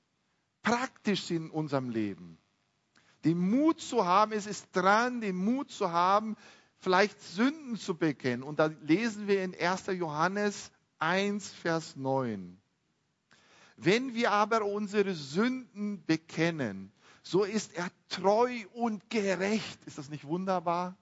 praktisch 0.62 1.24
sind 1.24 1.46
in 1.46 1.50
unserem 1.50 1.90
Leben. 1.90 2.38
Den 3.24 3.38
Mut 3.38 3.80
zu 3.80 4.04
haben, 4.04 4.32
es 4.32 4.46
ist 4.46 4.68
dran, 4.72 5.20
den 5.20 5.36
Mut 5.36 5.70
zu 5.70 5.92
haben, 5.92 6.36
vielleicht 6.82 7.20
Sünden 7.22 7.76
zu 7.76 7.96
bekennen. 7.96 8.42
Und 8.42 8.58
da 8.58 8.66
lesen 8.82 9.28
wir 9.28 9.42
in 9.44 9.54
1. 9.58 9.86
Johannes 9.86 10.72
1, 10.98 11.48
Vers 11.48 11.96
9. 11.96 12.60
Wenn 13.76 14.14
wir 14.14 14.32
aber 14.32 14.64
unsere 14.64 15.14
Sünden 15.14 16.04
bekennen, 16.04 16.92
so 17.22 17.44
ist 17.44 17.74
er 17.74 17.88
treu 18.08 18.50
und 18.74 19.08
gerecht. 19.10 19.78
Ist 19.86 19.98
das 19.98 20.10
nicht 20.10 20.24
wunderbar, 20.24 20.96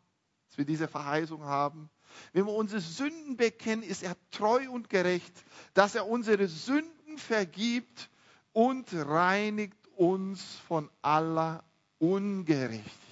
dass 0.48 0.58
wir 0.58 0.66
diese 0.66 0.86
Verheißung 0.86 1.44
haben? 1.44 1.90
Wenn 2.32 2.46
wir 2.46 2.52
unsere 2.52 2.80
Sünden 2.80 3.36
bekennen, 3.36 3.82
ist 3.82 4.02
er 4.02 4.16
treu 4.30 4.70
und 4.70 4.90
gerecht, 4.90 5.32
dass 5.72 5.94
er 5.94 6.06
unsere 6.06 6.46
Sünden 6.46 7.16
vergibt 7.16 8.10
und 8.52 8.92
reinigt 8.92 9.86
uns 9.96 10.42
von 10.66 10.90
aller 11.00 11.64
Ungerechtigkeit. 11.98 13.09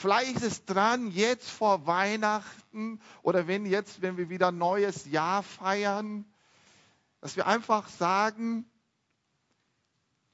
Vielleicht 0.00 0.36
ist 0.36 0.42
es 0.42 0.64
dran, 0.64 1.10
jetzt 1.10 1.50
vor 1.50 1.86
Weihnachten 1.86 3.02
oder 3.20 3.46
wenn 3.46 3.66
jetzt, 3.66 4.00
wenn 4.00 4.16
wir 4.16 4.30
wieder 4.30 4.50
neues 4.50 5.04
Jahr 5.04 5.42
feiern, 5.42 6.24
dass 7.20 7.36
wir 7.36 7.46
einfach 7.46 7.86
sagen, 7.90 8.64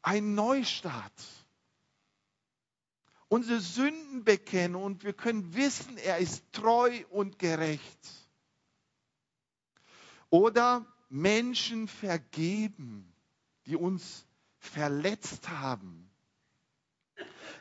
ein 0.02 0.36
Neustart. 0.36 1.12
Unsere 3.26 3.58
Sünden 3.58 4.22
bekennen 4.22 4.76
und 4.76 5.02
wir 5.02 5.14
können 5.14 5.56
wissen, 5.56 5.98
er 5.98 6.18
ist 6.18 6.44
treu 6.52 7.02
und 7.10 7.40
gerecht. 7.40 8.08
Oder 10.30 10.86
Menschen 11.08 11.88
vergeben 11.88 13.12
die 13.64 13.74
uns 13.74 14.24
verletzt 14.58 15.48
haben, 15.48 16.08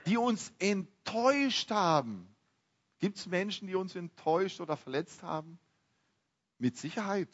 die 0.05 0.17
uns 0.17 0.53
enttäuscht 0.59 0.94
haben. 1.71 2.35
Gibt 2.99 3.17
es 3.17 3.25
Menschen, 3.25 3.67
die 3.67 3.75
uns 3.75 3.95
enttäuscht 3.95 4.61
oder 4.61 4.77
verletzt 4.77 5.23
haben? 5.23 5.59
Mit 6.57 6.77
Sicherheit. 6.77 7.29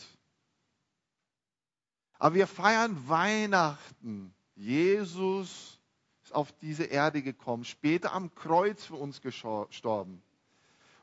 Aber 2.18 2.36
wir 2.36 2.48
feiern 2.48 3.08
Weihnachten. 3.08 4.34
Jesus 4.56 5.80
ist 6.24 6.34
auf 6.34 6.52
diese 6.60 6.84
Erde 6.84 7.22
gekommen, 7.22 7.64
später 7.64 8.14
am 8.14 8.34
Kreuz 8.36 8.86
für 8.86 8.96
uns 8.96 9.22
gestorben. 9.22 10.22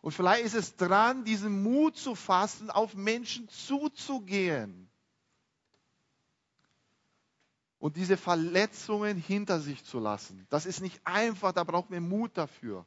Und 0.01 0.13
vielleicht 0.13 0.45
ist 0.45 0.55
es 0.55 0.77
dran, 0.77 1.25
diesen 1.25 1.63
Mut 1.63 1.97
zu 1.97 2.15
fassen, 2.15 2.71
auf 2.71 2.95
Menschen 2.95 3.49
zuzugehen 3.49 4.88
und 7.79 7.97
diese 7.97 8.17
Verletzungen 8.17 9.17
hinter 9.17 9.61
sich 9.61 9.85
zu 9.85 9.99
lassen. 9.99 10.47
Das 10.51 10.67
ist 10.67 10.81
nicht 10.81 11.01
einfach, 11.05 11.53
da 11.53 11.65
braucht 11.65 11.91
man 11.91 12.09
Mut 12.09 12.37
dafür. 12.37 12.85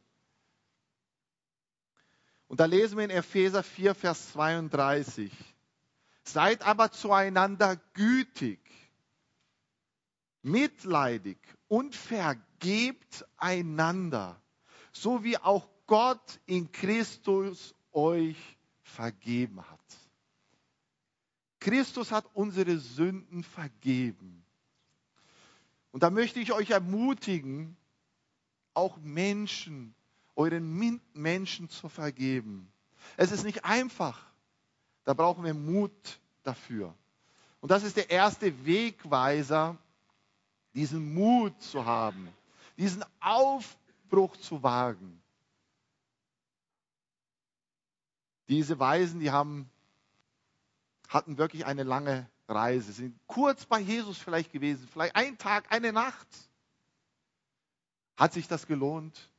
Und 2.47 2.59
da 2.59 2.65
lesen 2.65 2.97
wir 2.97 3.05
in 3.05 3.09
Epheser 3.09 3.63
4, 3.63 3.95
Vers 3.95 4.33
32. 4.33 5.31
Seid 6.23 6.63
aber 6.63 6.91
zueinander 6.91 7.77
gütig, 7.93 8.59
mitleidig 10.41 11.37
und 11.69 11.95
vergebt 11.95 13.25
einander, 13.37 14.41
so 14.91 15.23
wie 15.23 15.37
auch 15.37 15.67
Gott 15.87 16.41
in 16.45 16.71
Christus 16.71 17.73
euch 17.93 18.37
vergeben 18.81 19.61
hat. 19.69 19.79
Christus 21.61 22.11
hat 22.11 22.25
unsere 22.33 22.77
Sünden 22.77 23.43
vergeben. 23.43 24.40
Und 25.91 26.03
da 26.03 26.09
möchte 26.09 26.39
ich 26.39 26.53
euch 26.53 26.71
ermutigen, 26.71 27.75
auch 28.73 28.97
Menschen, 28.97 29.93
euren 30.35 31.01
Menschen 31.13 31.69
zu 31.69 31.89
vergeben. 31.89 32.71
Es 33.17 33.31
ist 33.31 33.43
nicht 33.43 33.65
einfach. 33.65 34.25
Da 35.03 35.13
brauchen 35.13 35.43
wir 35.43 35.53
Mut 35.53 36.19
dafür. 36.43 36.93
Und 37.59 37.69
das 37.69 37.83
ist 37.83 37.97
der 37.97 38.09
erste 38.09 38.65
Wegweiser, 38.65 39.77
diesen 40.73 41.13
Mut 41.13 41.61
zu 41.61 41.85
haben, 41.85 42.29
diesen 42.77 43.03
Aufbruch 43.19 44.37
zu 44.37 44.63
wagen. 44.63 45.21
Diese 48.47 48.79
Weisen, 48.79 49.19
die 49.19 49.31
haben, 49.31 49.69
hatten 51.07 51.37
wirklich 51.37 51.65
eine 51.65 51.83
lange 51.83 52.29
Reise, 52.51 52.91
sind 52.93 53.17
kurz 53.27 53.65
bei 53.65 53.79
Jesus 53.79 54.17
vielleicht 54.17 54.51
gewesen, 54.51 54.87
vielleicht 54.91 55.15
ein 55.15 55.37
Tag, 55.37 55.71
eine 55.71 55.91
Nacht. 55.91 56.27
Hat 58.17 58.33
sich 58.33 58.47
das 58.47 58.67
gelohnt? 58.67 59.31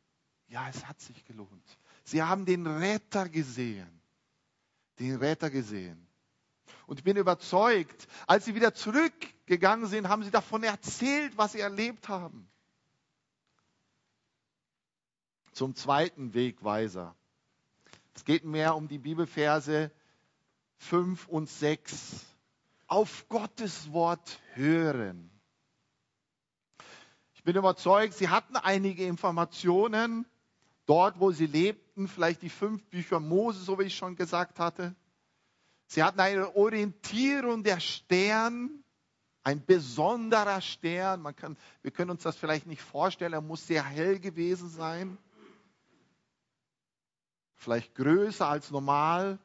Ja, 0.49 0.69
es 0.69 0.85
hat 0.87 1.01
sich 1.01 1.25
gelohnt. 1.25 1.79
Sie 2.05 2.23
haben 2.23 2.45
den 2.45 2.67
Retter 2.67 3.29
gesehen. 3.29 4.01
Den 4.99 5.17
Retter 5.17 5.51
gesehen. 5.51 6.07
Und 6.87 6.99
ich 6.99 7.05
bin 7.05 7.17
überzeugt, 7.17 8.09
als 8.27 8.45
sie 8.45 8.55
wieder 8.55 8.75
zurückgegangen 8.75 9.87
sind, 9.87 10.09
haben 10.09 10.25
sie 10.25 10.31
davon 10.31 10.63
erzählt, 10.63 11.37
was 11.37 11.53
sie 11.53 11.61
erlebt 11.61 12.09
haben. 12.09 12.49
Zum 15.53 15.75
zweiten 15.75 16.35
Wegweiser. 16.35 17.15
Es 18.15 18.25
geht 18.25 18.45
mehr 18.45 18.75
um 18.75 18.89
die 18.89 18.99
Bibelverse 18.99 19.91
5 20.79 21.29
und 21.29 21.49
6. 21.49 22.27
Auf 22.93 23.27
Gottes 23.31 23.91
Wort 23.95 24.39
hören. 24.53 25.31
Ich 27.33 27.43
bin 27.43 27.57
überzeugt, 27.57 28.13
sie 28.13 28.29
hatten 28.29 28.55
einige 28.55 29.07
Informationen 29.07 30.27
dort, 30.85 31.19
wo 31.19 31.33
sie 31.33 31.47
lebten, 31.47 32.07
vielleicht 32.07 32.43
die 32.43 32.51
fünf 32.51 32.85
Bücher 32.91 33.19
Mose, 33.19 33.61
so 33.61 33.79
wie 33.79 33.85
ich 33.85 33.97
schon 33.97 34.15
gesagt 34.15 34.59
hatte. 34.59 34.95
Sie 35.87 36.03
hatten 36.03 36.21
eine 36.21 36.55
Orientierung 36.55 37.63
der 37.63 37.81
Stern, 37.81 38.85
ein 39.43 39.65
besonderer 39.65 40.61
Stern. 40.61 41.23
Man 41.23 41.35
kann, 41.35 41.57
wir 41.81 41.93
können 41.93 42.11
uns 42.11 42.25
das 42.25 42.37
vielleicht 42.37 42.67
nicht 42.67 42.83
vorstellen, 42.83 43.33
er 43.33 43.41
muss 43.41 43.67
sehr 43.67 43.87
hell 43.87 44.21
gewesen 44.21 44.69
sein. 44.69 45.17
Vielleicht 47.55 47.95
größer 47.95 48.47
als 48.47 48.71
normal. 48.71 49.39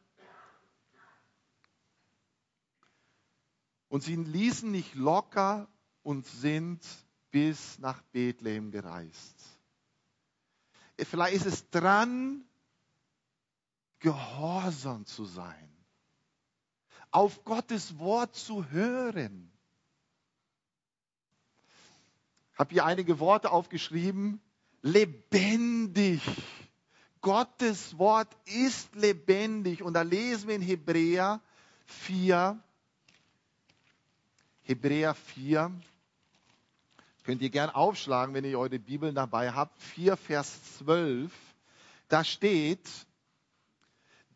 Und 3.89 4.03
sie 4.03 4.15
ließen 4.15 4.69
nicht 4.69 4.95
locker 4.95 5.67
und 6.03 6.25
sind 6.25 6.81
bis 7.31 7.79
nach 7.79 8.01
Bethlehem 8.11 8.71
gereist. 8.71 9.35
Vielleicht 10.97 11.35
ist 11.35 11.45
es 11.45 11.69
dran, 11.69 12.43
gehorsam 13.99 15.05
zu 15.05 15.25
sein, 15.25 15.69
auf 17.11 17.43
Gottes 17.43 17.99
Wort 17.99 18.35
zu 18.35 18.69
hören. 18.69 19.51
Ich 22.53 22.59
habe 22.59 22.73
hier 22.73 22.85
einige 22.85 23.19
Worte 23.19 23.51
aufgeschrieben. 23.51 24.41
Lebendig. 24.81 26.21
Gottes 27.21 27.97
Wort 27.99 28.35
ist 28.45 28.95
lebendig. 28.95 29.83
Und 29.83 29.93
da 29.93 30.01
lesen 30.01 30.47
wir 30.47 30.55
in 30.55 30.61
Hebräer 30.61 31.41
4, 31.85 32.59
Hebräer 34.67 35.15
4, 35.15 35.71
könnt 37.23 37.41
ihr 37.41 37.49
gern 37.49 37.69
aufschlagen, 37.69 38.35
wenn 38.35 38.43
ihr 38.43 38.59
eure 38.59 38.79
Bibeln 38.79 39.15
dabei 39.15 39.53
habt, 39.53 39.81
4 39.81 40.17
Vers 40.17 40.59
12, 40.79 41.31
da 42.09 42.25
steht, 42.25 42.85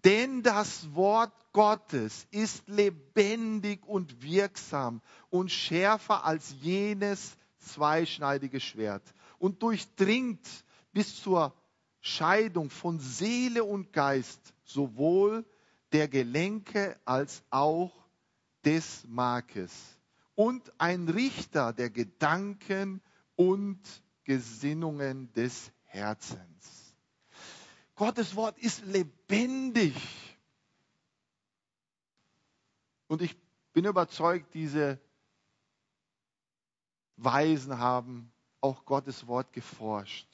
denn 0.05 0.41
das 0.41 0.95
Wort 0.95 1.33
Gottes 1.51 2.27
ist 2.31 2.65
lebendig 2.69 3.85
und 3.85 4.23
wirksam 4.23 5.01
und 5.29 5.51
schärfer 5.51 6.23
als 6.23 6.55
jenes 6.61 7.35
zweischneidige 7.57 8.61
Schwert 8.61 9.03
und 9.37 9.61
durchdringt 9.61 10.47
bis 10.93 11.21
zur 11.21 11.53
Scheidung 11.99 12.69
von 12.69 13.01
Seele 13.01 13.65
und 13.65 13.91
Geist 13.91 14.53
sowohl 14.63 15.43
der 15.91 16.07
Gelenke 16.07 16.97
als 17.03 17.43
auch 17.49 17.91
des 18.63 19.03
Markes 19.09 19.97
und 20.41 20.73
ein 20.79 21.07
Richter 21.07 21.71
der 21.71 21.91
Gedanken 21.91 22.99
und 23.35 23.79
Gesinnungen 24.23 25.31
des 25.33 25.71
Herzens. 25.83 26.95
Gottes 27.93 28.35
Wort 28.35 28.57
ist 28.57 28.83
lebendig. 28.87 29.93
Und 33.07 33.21
ich 33.21 33.37
bin 33.71 33.85
überzeugt, 33.85 34.51
diese 34.55 34.99
Weisen 37.17 37.77
haben 37.77 38.31
auch 38.61 38.83
Gottes 38.85 39.27
Wort 39.27 39.53
geforscht. 39.53 40.27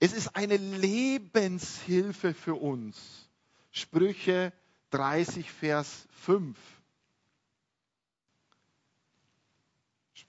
Es 0.00 0.12
ist 0.12 0.34
eine 0.34 0.56
Lebenshilfe 0.56 2.34
für 2.34 2.56
uns. 2.56 3.30
Sprüche 3.70 4.52
30, 4.90 5.48
Vers 5.52 6.08
5. 6.24 6.58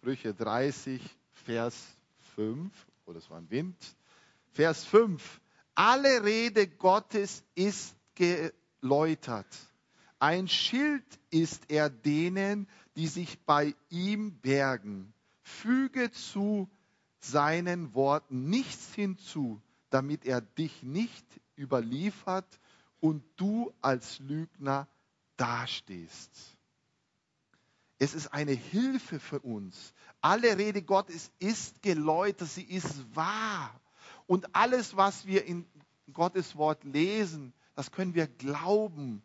Sprüche 0.05 0.35
30, 0.35 1.01
Vers 1.45 1.83
5, 2.35 2.71
oh, 3.07 3.13
das 3.13 3.27
war 3.31 3.39
ein 3.39 3.49
Wind. 3.49 3.75
Vers 4.51 4.85
5. 4.85 5.41
Alle 5.73 6.23
Rede 6.23 6.67
Gottes 6.67 7.43
ist 7.55 7.95
geläutert. 8.13 9.47
Ein 10.19 10.47
Schild 10.47 11.03
ist 11.31 11.71
er 11.71 11.89
denen, 11.89 12.67
die 12.95 13.07
sich 13.07 13.39
bei 13.45 13.73
ihm 13.89 14.39
bergen. 14.41 15.11
Füge 15.41 16.11
zu 16.11 16.69
seinen 17.19 17.95
Worten 17.95 18.47
nichts 18.47 18.93
hinzu, 18.93 19.59
damit 19.89 20.23
er 20.27 20.41
dich 20.41 20.83
nicht 20.83 21.25
überliefert 21.57 22.59
und 22.99 23.23
du 23.37 23.73
als 23.81 24.19
Lügner 24.19 24.87
dastehst. 25.35 26.54
Es 27.97 28.13
ist 28.13 28.27
eine 28.33 28.51
Hilfe 28.51 29.19
für 29.19 29.39
uns. 29.39 29.93
Alle 30.21 30.57
Rede 30.57 30.81
Gottes 30.81 31.31
ist 31.39 31.81
geläutert, 31.81 32.49
sie 32.49 32.63
ist 32.63 33.15
wahr. 33.15 33.79
Und 34.27 34.55
alles, 34.55 34.97
was 34.97 35.25
wir 35.25 35.45
in 35.45 35.65
Gottes 36.11 36.55
Wort 36.55 36.83
lesen, 36.83 37.53
das 37.75 37.91
können 37.91 38.13
wir 38.13 38.27
glauben. 38.27 39.21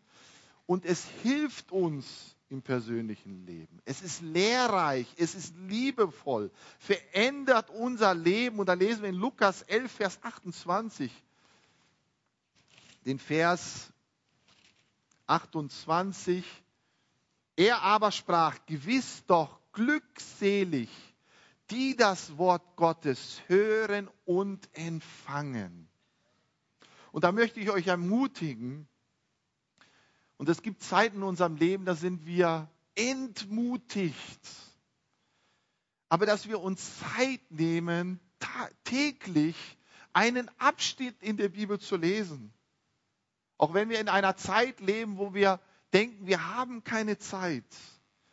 Und 0.66 0.84
es 0.84 1.04
hilft 1.22 1.72
uns 1.72 2.36
im 2.48 2.62
persönlichen 2.62 3.46
Leben. 3.46 3.80
Es 3.84 4.02
ist 4.02 4.22
lehrreich, 4.22 5.06
es 5.16 5.34
ist 5.34 5.54
liebevoll, 5.56 6.50
verändert 6.78 7.70
unser 7.70 8.14
Leben. 8.14 8.58
Und 8.58 8.68
da 8.68 8.74
lesen 8.74 9.02
wir 9.02 9.08
in 9.08 9.14
Lukas 9.14 9.62
11, 9.62 9.92
Vers 9.92 10.18
28, 10.22 11.12
den 13.04 13.18
Vers 13.18 13.92
28. 15.26 16.44
Er 17.60 17.82
aber 17.82 18.10
sprach, 18.10 18.56
gewiss 18.64 19.26
doch 19.26 19.60
glückselig, 19.72 20.88
die 21.68 21.94
das 21.94 22.38
Wort 22.38 22.62
Gottes 22.74 23.42
hören 23.48 24.08
und 24.24 24.66
empfangen. 24.72 25.86
Und 27.12 27.22
da 27.22 27.32
möchte 27.32 27.60
ich 27.60 27.68
euch 27.68 27.86
ermutigen, 27.86 28.88
und 30.38 30.48
es 30.48 30.62
gibt 30.62 30.82
Zeiten 30.82 31.18
in 31.18 31.22
unserem 31.22 31.56
Leben, 31.56 31.84
da 31.84 31.94
sind 31.94 32.24
wir 32.24 32.70
entmutigt. 32.94 34.40
Aber 36.08 36.24
dass 36.24 36.48
wir 36.48 36.62
uns 36.62 36.98
Zeit 37.00 37.42
nehmen, 37.50 38.20
täglich 38.84 39.76
einen 40.14 40.50
Abschnitt 40.56 41.22
in 41.22 41.36
der 41.36 41.50
Bibel 41.50 41.78
zu 41.78 41.98
lesen. 41.98 42.54
Auch 43.58 43.74
wenn 43.74 43.90
wir 43.90 44.00
in 44.00 44.08
einer 44.08 44.34
Zeit 44.38 44.80
leben, 44.80 45.18
wo 45.18 45.34
wir 45.34 45.60
denken, 45.92 46.26
wir 46.26 46.54
haben 46.54 46.84
keine 46.84 47.18
Zeit. 47.18 47.64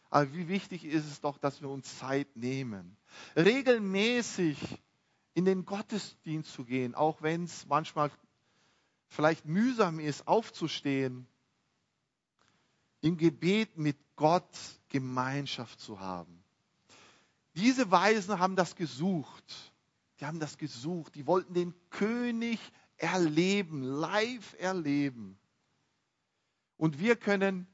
Aber 0.09 0.33
wie 0.33 0.47
wichtig 0.47 0.85
ist 0.85 1.05
es 1.05 1.21
doch, 1.21 1.37
dass 1.37 1.61
wir 1.61 1.69
uns 1.69 1.97
Zeit 1.97 2.35
nehmen. 2.35 2.97
Regelmäßig 3.35 4.57
in 5.33 5.45
den 5.45 5.65
Gottesdienst 5.65 6.51
zu 6.51 6.63
gehen, 6.63 6.95
auch 6.95 7.21
wenn 7.21 7.43
es 7.43 7.65
manchmal 7.67 8.09
vielleicht 9.09 9.45
mühsam 9.45 9.99
ist, 9.99 10.27
aufzustehen, 10.27 11.27
im 13.01 13.17
Gebet 13.17 13.77
mit 13.77 13.97
Gott 14.15 14.49
Gemeinschaft 14.89 15.79
zu 15.79 15.99
haben. 15.99 16.43
Diese 17.55 17.89
Weisen 17.91 18.39
haben 18.39 18.55
das 18.55 18.75
gesucht. 18.75 19.73
Die 20.19 20.25
haben 20.25 20.39
das 20.39 20.57
gesucht. 20.57 21.15
Die 21.15 21.27
wollten 21.27 21.53
den 21.53 21.73
König 21.89 22.59
erleben, 22.97 23.81
live 23.83 24.55
erleben. 24.59 25.37
Und 26.77 26.99
wir 26.99 27.15
können 27.15 27.67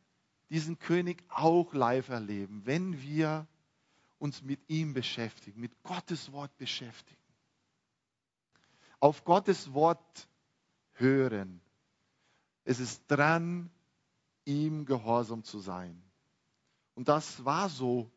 diesen 0.50 0.80
König 0.80 1.24
auch 1.30 1.74
live 1.74 2.10
erleben, 2.10 2.66
wenn 2.66 3.02
wir 3.02 3.48
uns 4.20 4.42
mit 4.42 4.60
ihm 4.70 4.94
beschäftigen, 4.94 5.60
mit 5.60 5.84
Gottes 5.84 6.32
Wort 6.32 6.58
beschäftigen. 6.58 7.20
Auf 9.00 9.26
Gottes 9.26 9.74
Wort 9.74 10.28
hören. 10.94 11.60
Es 12.64 12.80
ist 12.80 13.04
dran, 13.08 13.70
ihm 14.46 14.86
gehorsam 14.86 15.44
zu 15.44 15.60
sein. 15.60 16.02
Und 16.96 17.10
das 17.10 17.44
war 17.44 17.68
so 17.70 18.10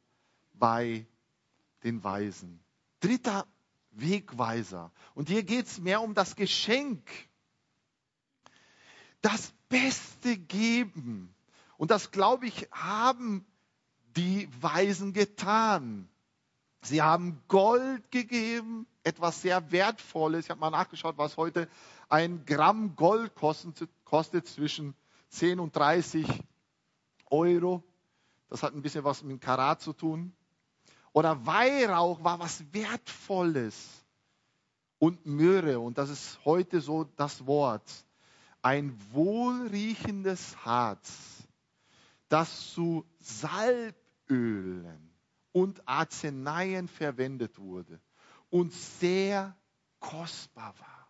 bei 0.52 1.06
den 1.82 2.04
Weisen. 2.04 2.60
Dritter 3.00 3.46
Wegweiser. 3.90 4.92
Und 5.14 5.28
hier 5.28 5.42
geht 5.42 5.66
es 5.66 5.80
mehr 5.80 6.02
um 6.02 6.14
das 6.14 6.36
Geschenk. 6.36 7.10
Das 9.22 9.52
Beste 9.68 10.36
geben. 10.36 11.34
Und 11.76 11.90
das, 11.90 12.10
glaube 12.10 12.46
ich, 12.46 12.68
haben 12.72 13.44
die 14.16 14.48
Weisen 14.60 15.12
getan. 15.12 16.08
Sie 16.82 17.02
haben 17.02 17.42
Gold 17.48 18.10
gegeben, 18.10 18.86
etwas 19.02 19.42
sehr 19.42 19.72
Wertvolles. 19.72 20.46
Ich 20.46 20.50
habe 20.50 20.60
mal 20.60 20.70
nachgeschaut, 20.70 21.18
was 21.18 21.36
heute 21.36 21.68
ein 22.08 22.44
Gramm 22.46 22.96
Gold 22.96 23.34
kostet, 23.34 23.88
kostet 24.04 24.46
zwischen 24.46 24.94
10 25.30 25.60
und 25.60 25.74
30 25.74 26.26
Euro. 27.30 27.82
Das 28.48 28.62
hat 28.62 28.74
ein 28.74 28.82
bisschen 28.82 29.04
was 29.04 29.22
mit 29.22 29.40
Karat 29.40 29.80
zu 29.80 29.92
tun. 29.92 30.32
Oder 31.12 31.44
Weihrauch 31.44 32.22
war 32.22 32.38
was 32.38 32.62
Wertvolles. 32.72 34.04
Und 34.98 35.26
Myrrhe, 35.26 35.78
und 35.78 35.98
das 35.98 36.08
ist 36.08 36.38
heute 36.44 36.80
so 36.80 37.04
das 37.16 37.46
Wort, 37.46 38.05
ein 38.66 38.98
wohlriechendes 39.12 40.56
Harz, 40.64 41.46
das 42.28 42.72
zu 42.72 43.06
Salbölen 43.20 45.08
und 45.52 45.86
Arzneien 45.86 46.88
verwendet 46.88 47.60
wurde 47.60 48.00
und 48.50 48.72
sehr 48.72 49.56
kostbar 50.00 50.74
war. 50.80 51.08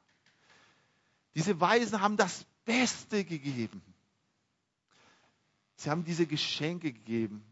Diese 1.35 1.59
Weisen 1.59 2.03
haben 2.03 2.19
das 2.19 2.45
Beste 2.67 3.25
gegeben. 3.25 3.83
Sie 5.77 5.89
haben 5.89 6.05
diese 6.05 6.27
Geschenke 6.27 6.93
gegeben. 6.93 7.43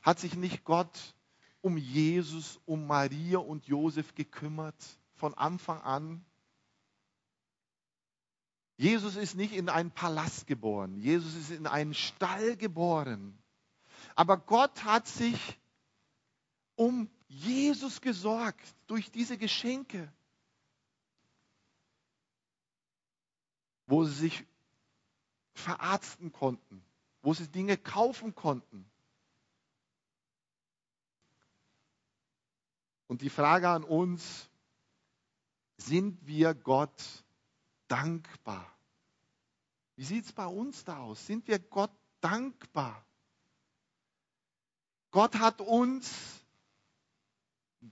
Hat 0.00 0.18
sich 0.18 0.34
nicht 0.34 0.64
Gott 0.64 1.14
um 1.60 1.76
Jesus, 1.76 2.58
um 2.66 2.88
Maria 2.88 3.38
und 3.38 3.68
Josef 3.68 4.16
gekümmert 4.16 4.98
von 5.14 5.34
Anfang 5.34 5.80
an? 5.82 6.24
Jesus 8.76 9.16
ist 9.16 9.34
nicht 9.34 9.52
in 9.52 9.68
einen 9.68 9.90
Palast 9.90 10.46
geboren. 10.46 10.96
Jesus 10.96 11.34
ist 11.34 11.50
in 11.50 11.66
einen 11.66 11.94
Stall 11.94 12.56
geboren. 12.56 13.38
Aber 14.14 14.36
Gott 14.36 14.84
hat 14.84 15.06
sich 15.06 15.60
um 16.76 17.08
Jesus 17.28 18.00
gesorgt 18.00 18.74
durch 18.86 19.10
diese 19.10 19.38
Geschenke, 19.38 20.12
wo 23.86 24.04
sie 24.04 24.14
sich 24.14 24.46
verarzten 25.54 26.32
konnten, 26.32 26.82
wo 27.22 27.34
sie 27.34 27.48
Dinge 27.48 27.76
kaufen 27.76 28.34
konnten. 28.34 28.84
Und 33.06 33.20
die 33.20 33.30
Frage 33.30 33.68
an 33.68 33.84
uns, 33.84 34.48
sind 35.76 36.26
wir 36.26 36.54
Gott 36.54 37.24
dankbar? 37.92 38.66
Wie 39.96 40.04
sieht 40.04 40.24
es 40.24 40.32
bei 40.32 40.46
uns 40.46 40.84
da 40.84 40.98
aus? 40.98 41.26
Sind 41.26 41.46
wir 41.46 41.58
Gott 41.58 41.92
dankbar? 42.22 43.04
Gott 45.10 45.38
hat 45.38 45.60
uns 45.60 46.40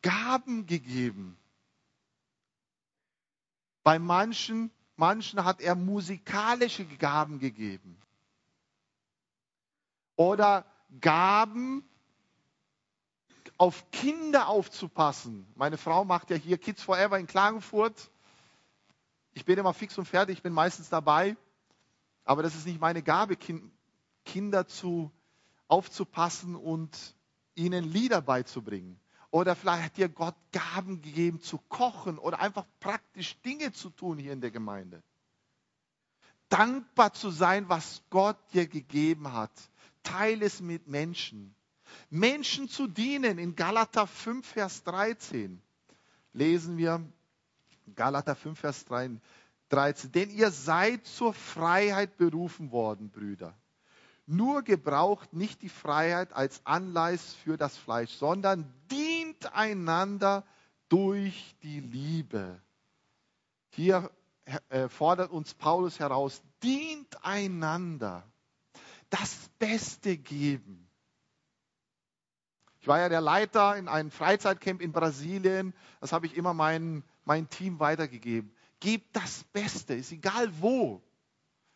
Gaben 0.01 0.65
gegeben. 0.65 1.37
Bei 3.83 3.99
manchen, 3.99 4.71
manchen 4.97 5.45
hat 5.45 5.61
er 5.61 5.75
musikalische 5.75 6.87
Gaben 6.87 7.39
gegeben. 7.39 8.01
Oder 10.17 10.65
Gaben, 11.01 11.85
auf 13.59 13.91
Kinder 13.91 14.49
aufzupassen. 14.49 15.47
Meine 15.55 15.77
Frau 15.77 16.07
macht 16.07 16.31
ja 16.31 16.37
hier 16.37 16.57
Kids 16.57 16.83
Forever 16.83 17.19
in 17.19 17.27
Klagenfurt. 17.27 18.11
Ich 19.33 19.45
bin 19.45 19.59
immer 19.59 19.75
fix 19.75 19.97
und 19.99 20.07
fertig, 20.07 20.39
ich 20.39 20.43
bin 20.43 20.53
meistens 20.53 20.89
dabei. 20.89 21.37
Aber 22.25 22.43
das 22.43 22.55
ist 22.55 22.67
nicht 22.67 22.81
meine 22.81 23.03
Gabe, 23.03 23.37
Kinder 24.25 24.67
zu, 24.67 25.11
aufzupassen 25.69 26.57
und 26.57 27.17
ihnen 27.55 27.85
Lieder 27.85 28.23
beizubringen. 28.23 29.01
Oder 29.31 29.55
vielleicht 29.55 29.85
hat 29.85 29.97
dir 29.97 30.09
Gott 30.09 30.35
Gaben 30.53 31.03
gegeben 31.03 31.41
zu 31.41 31.59
kochen 31.69 32.19
oder 32.19 32.41
einfach 32.41 32.67
praktisch 32.81 33.41
Dinge 33.43 33.73
zu 33.73 33.91
tun 33.91 34.19
hier 34.19 34.33
in 34.33 34.41
der 34.41 34.51
Gemeinde. 34.51 35.03
Dankbar 36.49 37.13
zu 37.13 37.31
sein, 37.31 37.69
was 37.69 38.03
Gott 38.11 38.37
dir 38.53 38.67
gegeben 38.67 39.33
hat. 39.33 39.53
Teile 40.03 40.47
es 40.47 40.61
mit 40.61 40.89
Menschen. 40.89 41.55
Menschen 42.09 42.69
zu 42.69 42.89
dienen. 42.89 43.39
In 43.39 43.55
Galater 43.55 44.09
5, 44.09 44.45
Vers 44.45 44.83
13 44.83 45.63
lesen 46.33 46.77
wir, 46.77 47.05
Galater 47.95 48.35
5, 48.35 48.59
Vers 48.59 48.85
13, 48.85 50.13
denn 50.13 50.31
ihr 50.31 50.51
seid 50.51 51.07
zur 51.07 51.33
Freiheit 51.33 52.17
berufen 52.17 52.73
worden, 52.73 53.11
Brüder. 53.11 53.55
Nur 54.27 54.63
gebraucht 54.63 55.33
nicht 55.33 55.63
die 55.63 55.69
Freiheit 55.69 56.33
als 56.33 56.65
Anleis 56.65 57.35
für 57.35 57.57
das 57.57 57.77
Fleisch, 57.77 58.13
sondern 58.13 58.73
dient 58.91 59.53
einander 59.55 60.45
durch 60.89 61.57
die 61.63 61.81
Liebe. 61.81 62.61
Hier 63.71 64.11
äh, 64.69 64.89
fordert 64.89 65.31
uns 65.31 65.55
Paulus 65.55 65.99
heraus, 65.99 66.43
dient 66.63 67.25
einander. 67.25 68.25
Das 69.09 69.51
Beste 69.59 70.17
geben. 70.17 70.89
Ich 72.81 72.89
war 72.89 72.99
ja 72.99 73.09
der 73.09 73.21
Leiter 73.21 73.77
in 73.77 73.89
einem 73.89 74.11
Freizeitcamp 74.11 74.81
in 74.81 74.93
Brasilien. 74.93 75.75
Das 76.01 76.13
habe 76.13 76.27
ich 76.27 76.37
immer 76.37 76.55
mein, 76.55 77.03
mein 77.31 77.49
Team 77.49 77.79
weitergegeben. 77.79 78.53
Gebt 78.81 79.15
das 79.15 79.45
Beste, 79.53 79.95
ist 79.95 80.11
egal 80.11 80.51
wo. 80.61 81.01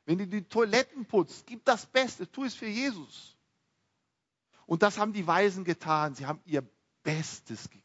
Wenn 0.05 0.19
du 0.19 0.27
die 0.27 0.43
Toiletten 0.43 1.07
putzt, 1.07 1.47
gib 1.47 1.65
das 1.65 1.87
Beste, 1.87 2.29
tu 2.29 2.43
es 2.43 2.57
für 2.57 2.67
Jesus. 2.67 3.37
Und 4.67 4.83
das 4.83 4.99
haben 4.99 5.13
die 5.13 5.25
Weisen 5.25 5.63
getan. 5.63 6.17
Sie 6.17 6.27
haben 6.27 6.41
ihr 6.45 6.69
Bestes 7.05 7.71
gegeben. 7.71 7.85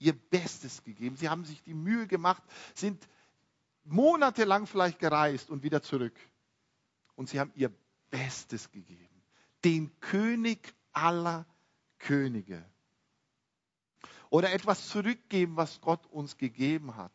Ihr 0.00 0.12
Bestes 0.12 0.82
gegeben. 0.82 1.16
Sie 1.16 1.28
haben 1.28 1.44
sich 1.44 1.62
die 1.62 1.72
Mühe 1.72 2.08
gemacht, 2.08 2.42
sind 2.74 3.06
monatelang 3.84 4.66
vielleicht 4.66 4.98
gereist 4.98 5.50
und 5.50 5.62
wieder 5.62 5.82
zurück. 5.82 6.18
Und 7.14 7.28
sie 7.28 7.38
haben 7.38 7.52
ihr 7.54 7.72
Bestes 8.10 8.72
gegeben. 8.72 9.22
Den 9.64 10.00
König 10.00 10.74
aller 10.90 11.46
Könige. 12.00 12.68
Oder 14.30 14.52
etwas 14.52 14.88
zurückgeben, 14.88 15.56
was 15.56 15.80
Gott 15.80 16.06
uns 16.06 16.36
gegeben 16.36 16.96
hat. 16.96 17.12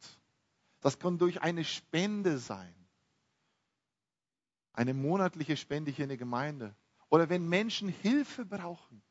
Das 0.80 0.98
kann 1.00 1.18
durch 1.18 1.42
eine 1.42 1.64
Spende 1.64 2.38
sein. 2.38 2.74
Eine 4.74 4.94
monatliche 4.94 5.58
Spende 5.58 5.92
hier 5.92 6.06
in 6.06 6.10
der 6.10 6.18
Gemeinde. 6.18 6.76
Oder 7.10 7.30
wenn 7.30 7.48
Menschen 7.48 7.90
Hilfe 7.90 8.46
brauchen. 8.46 9.02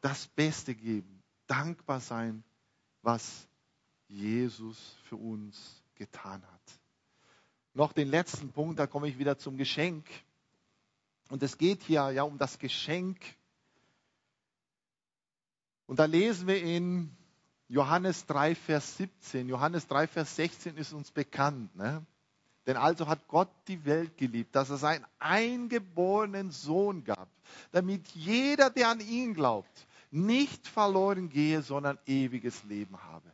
Das 0.00 0.28
Beste 0.28 0.74
geben. 0.74 1.22
Dankbar 1.46 2.00
sein, 2.00 2.44
was 3.02 3.48
Jesus 4.08 4.96
für 5.04 5.16
uns 5.16 5.82
getan 5.96 6.42
hat. 6.42 6.80
Noch 7.74 7.92
den 7.92 8.08
letzten 8.08 8.52
Punkt, 8.52 8.78
da 8.78 8.86
komme 8.86 9.08
ich 9.08 9.18
wieder 9.18 9.36
zum 9.36 9.56
Geschenk. 9.56 10.06
Und 11.28 11.42
es 11.42 11.58
geht 11.58 11.82
hier 11.82 12.10
ja 12.12 12.22
um 12.22 12.38
das 12.38 12.58
Geschenk. 12.58 13.18
Und 15.86 15.98
da 15.98 16.06
lesen 16.06 16.46
wir 16.46 16.62
in 16.62 17.14
Johannes 17.68 18.26
3, 18.26 18.54
Vers 18.54 18.96
17. 18.96 19.48
Johannes 19.48 19.86
3, 19.86 20.06
Vers 20.06 20.36
16 20.36 20.76
ist 20.76 20.92
uns 20.92 21.10
bekannt. 21.10 21.74
Ne? 21.76 22.04
Denn 22.66 22.76
also 22.76 23.06
hat 23.06 23.28
Gott 23.28 23.50
die 23.68 23.84
Welt 23.84 24.16
geliebt, 24.16 24.54
dass 24.54 24.70
er 24.70 24.78
seinen 24.78 25.04
eingeborenen 25.18 26.50
Sohn 26.50 27.04
gab, 27.04 27.28
damit 27.72 28.06
jeder, 28.08 28.70
der 28.70 28.88
an 28.88 29.00
ihn 29.00 29.34
glaubt, 29.34 29.86
nicht 30.10 30.66
verloren 30.68 31.28
gehe, 31.28 31.62
sondern 31.62 31.98
ewiges 32.06 32.64
Leben 32.64 33.02
habe. 33.02 33.30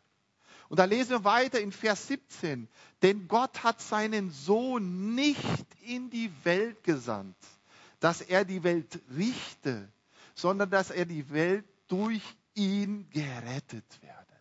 Und 0.68 0.78
da 0.78 0.84
lesen 0.84 1.10
wir 1.10 1.24
weiter 1.24 1.60
in 1.60 1.72
Vers 1.72 2.06
17. 2.06 2.68
Denn 3.02 3.28
Gott 3.28 3.64
hat 3.64 3.80
seinen 3.80 4.30
Sohn 4.30 5.14
nicht 5.14 5.66
in 5.82 6.10
die 6.10 6.30
Welt 6.44 6.82
gesandt, 6.84 7.36
dass 7.98 8.20
er 8.20 8.44
die 8.44 8.62
Welt 8.62 9.00
richte, 9.16 9.88
sondern 10.34 10.70
dass 10.70 10.90
er 10.90 11.06
die 11.06 11.28
Welt 11.30 11.64
durch 11.88 12.22
ihn 12.60 13.08
gerettet 13.08 14.02
werde. 14.02 14.36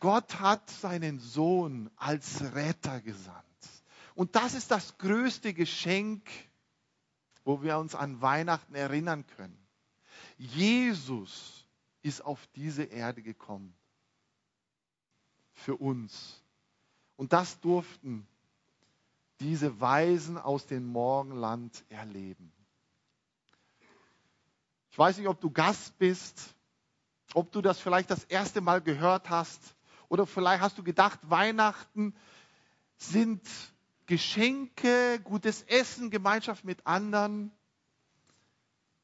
Gott 0.00 0.40
hat 0.40 0.70
seinen 0.70 1.18
Sohn 1.18 1.90
als 1.96 2.40
Retter 2.54 3.02
gesandt. 3.02 3.44
Und 4.14 4.34
das 4.34 4.54
ist 4.54 4.70
das 4.70 4.96
größte 4.96 5.52
Geschenk, 5.52 6.26
wo 7.44 7.62
wir 7.62 7.78
uns 7.78 7.94
an 7.94 8.22
Weihnachten 8.22 8.74
erinnern 8.74 9.26
können. 9.36 9.58
Jesus 10.38 11.66
ist 12.00 12.24
auf 12.24 12.46
diese 12.56 12.84
Erde 12.84 13.22
gekommen. 13.22 13.74
Für 15.52 15.76
uns. 15.76 16.42
Und 17.16 17.34
das 17.34 17.60
durften 17.60 18.26
diese 19.40 19.80
Weisen 19.80 20.38
aus 20.38 20.66
dem 20.66 20.86
Morgenland 20.86 21.84
erleben. 21.90 22.52
Ich 24.90 24.98
weiß 24.98 25.18
nicht, 25.18 25.28
ob 25.28 25.40
du 25.40 25.50
Gast 25.50 25.98
bist, 25.98 26.54
ob 27.34 27.52
du 27.52 27.60
das 27.60 27.80
vielleicht 27.80 28.10
das 28.10 28.24
erste 28.24 28.60
Mal 28.60 28.80
gehört 28.80 29.30
hast 29.30 29.60
oder 30.08 30.26
vielleicht 30.26 30.62
hast 30.62 30.78
du 30.78 30.82
gedacht, 30.82 31.18
Weihnachten 31.22 32.14
sind 32.96 33.42
Geschenke, 34.06 35.20
gutes 35.22 35.62
Essen, 35.62 36.10
Gemeinschaft 36.10 36.64
mit 36.64 36.86
anderen. 36.86 37.52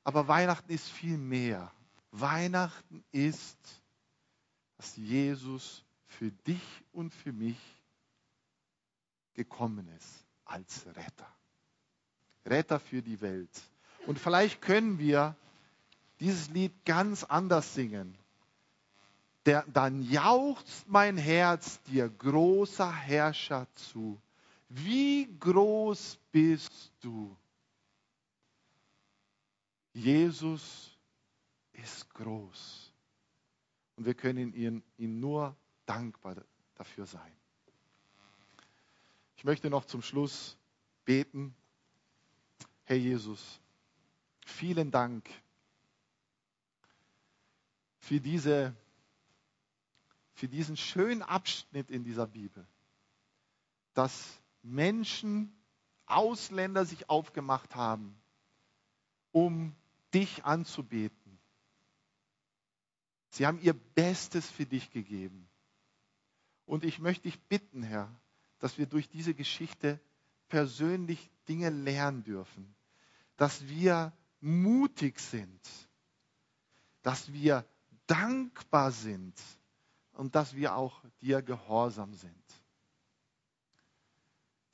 Aber 0.02 0.26
Weihnachten 0.26 0.72
ist 0.72 0.88
viel 0.88 1.16
mehr. 1.16 1.72
Weihnachten 2.10 3.04
ist, 3.12 3.58
dass 4.76 4.96
Jesus 4.96 5.84
für 6.06 6.30
dich 6.30 6.62
und 6.92 7.14
für 7.14 7.32
mich 7.32 7.58
gekommen 9.34 9.88
ist 9.96 10.26
als 10.44 10.86
Retter. 10.86 11.28
Retter 12.44 12.80
für 12.80 13.02
die 13.02 13.20
Welt. 13.20 13.50
Und 14.06 14.18
vielleicht 14.18 14.60
können 14.60 14.98
wir 14.98 15.36
dieses 16.20 16.48
Lied 16.50 16.84
ganz 16.84 17.24
anders 17.24 17.74
singen. 17.74 18.16
Der, 19.44 19.64
dann 19.68 20.02
jauchzt 20.02 20.88
mein 20.88 21.16
Herz 21.16 21.80
dir, 21.82 22.08
großer 22.08 22.92
Herrscher, 22.92 23.66
zu. 23.74 24.20
Wie 24.68 25.28
groß 25.38 26.18
bist 26.32 26.92
du? 27.00 27.36
Jesus 29.92 30.90
ist 31.72 32.12
groß. 32.14 32.92
Und 33.96 34.04
wir 34.04 34.14
können 34.14 34.52
ihn, 34.52 34.82
ihn 34.98 35.20
nur 35.20 35.56
dankbar 35.86 36.36
dafür 36.74 37.06
sein. 37.06 37.32
Ich 39.36 39.44
möchte 39.44 39.70
noch 39.70 39.84
zum 39.84 40.02
Schluss 40.02 40.58
beten. 41.04 41.54
Herr 42.84 42.96
Jesus, 42.96 43.60
vielen 44.44 44.90
Dank 44.90 45.28
für, 48.06 48.20
diese, 48.20 48.74
für 50.34 50.46
diesen 50.46 50.76
schönen 50.76 51.22
Abschnitt 51.22 51.90
in 51.90 52.04
dieser 52.04 52.26
Bibel, 52.26 52.66
dass 53.94 54.40
Menschen, 54.62 55.52
Ausländer 56.08 56.84
sich 56.84 57.10
aufgemacht 57.10 57.74
haben, 57.74 58.16
um 59.32 59.74
dich 60.14 60.44
anzubeten. 60.44 61.38
Sie 63.30 63.44
haben 63.44 63.60
ihr 63.60 63.72
Bestes 63.72 64.48
für 64.48 64.66
dich 64.66 64.92
gegeben. 64.92 65.48
Und 66.64 66.84
ich 66.84 67.00
möchte 67.00 67.24
dich 67.24 67.40
bitten, 67.48 67.82
Herr, 67.82 68.08
dass 68.60 68.78
wir 68.78 68.86
durch 68.86 69.08
diese 69.08 69.34
Geschichte 69.34 69.98
persönlich 70.46 71.28
Dinge 71.48 71.70
lernen 71.70 72.22
dürfen, 72.22 72.72
dass 73.36 73.66
wir 73.66 74.12
mutig 74.40 75.18
sind, 75.18 75.60
dass 77.02 77.32
wir 77.32 77.64
dankbar 78.06 78.92
sind 78.92 79.34
und 80.12 80.34
dass 80.34 80.54
wir 80.54 80.74
auch 80.74 81.02
dir 81.20 81.42
gehorsam 81.42 82.14
sind. 82.14 82.34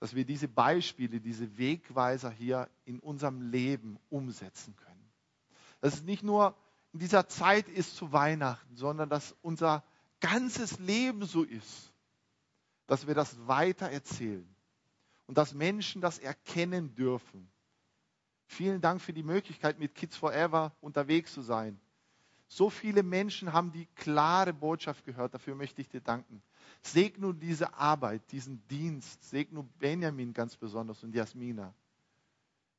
Dass 0.01 0.15
wir 0.15 0.25
diese 0.25 0.49
Beispiele, 0.49 1.21
diese 1.21 1.57
Wegweiser 1.59 2.31
hier 2.31 2.69
in 2.85 2.99
unserem 2.99 3.51
Leben 3.51 3.99
umsetzen 4.11 4.75
können. 4.77 5.11
Dass 5.81 5.95
es 5.95 6.03
nicht 6.03 6.23
nur 6.23 6.57
in 6.93 6.99
dieser 7.01 7.29
Zeit 7.29 7.69
ist 7.69 7.97
zu 7.97 8.13
Weihnachten, 8.13 8.77
sondern 8.77 9.09
dass 9.09 9.35
unser 9.43 9.85
ganzes 10.21 10.79
Leben 10.79 11.25
so 11.25 11.43
ist, 11.43 11.93
dass 12.87 13.07
wir 13.07 13.15
das 13.15 13.47
weiter 13.47 13.89
erzählen 13.91 14.47
und 15.27 15.39
dass 15.39 15.55
Menschen 15.55 16.03
das 16.03 16.19
erkennen 16.19 16.95
dürfen. 16.95 17.51
Vielen 18.47 18.81
Dank 18.81 19.01
für 19.01 19.13
die 19.13 19.23
Möglichkeit, 19.23 19.79
mit 19.79 19.95
Kids 19.95 20.17
Forever 20.17 20.77
unterwegs 20.81 21.33
zu 21.33 21.41
sein. 21.41 21.81
So 22.55 22.69
viele 22.69 23.03
Menschen 23.03 23.55
haben 23.55 23.73
die 23.73 23.87
klare 23.95 24.53
Botschaft 24.53 25.07
gehört. 25.07 25.33
Dafür 25.33 25.55
möchte 25.55 25.81
ich 25.81 25.89
dir 25.89 26.03
danken. 26.03 26.43
Segne 26.83 27.33
diese 27.33 27.73
Arbeit, 27.73 28.31
diesen 28.31 28.63
Dienst. 28.69 29.25
Segne 29.25 29.63
Benjamin 29.79 30.35
ganz 30.35 30.55
besonders 30.55 31.03
und 31.03 31.15
Jasmina. 31.15 31.73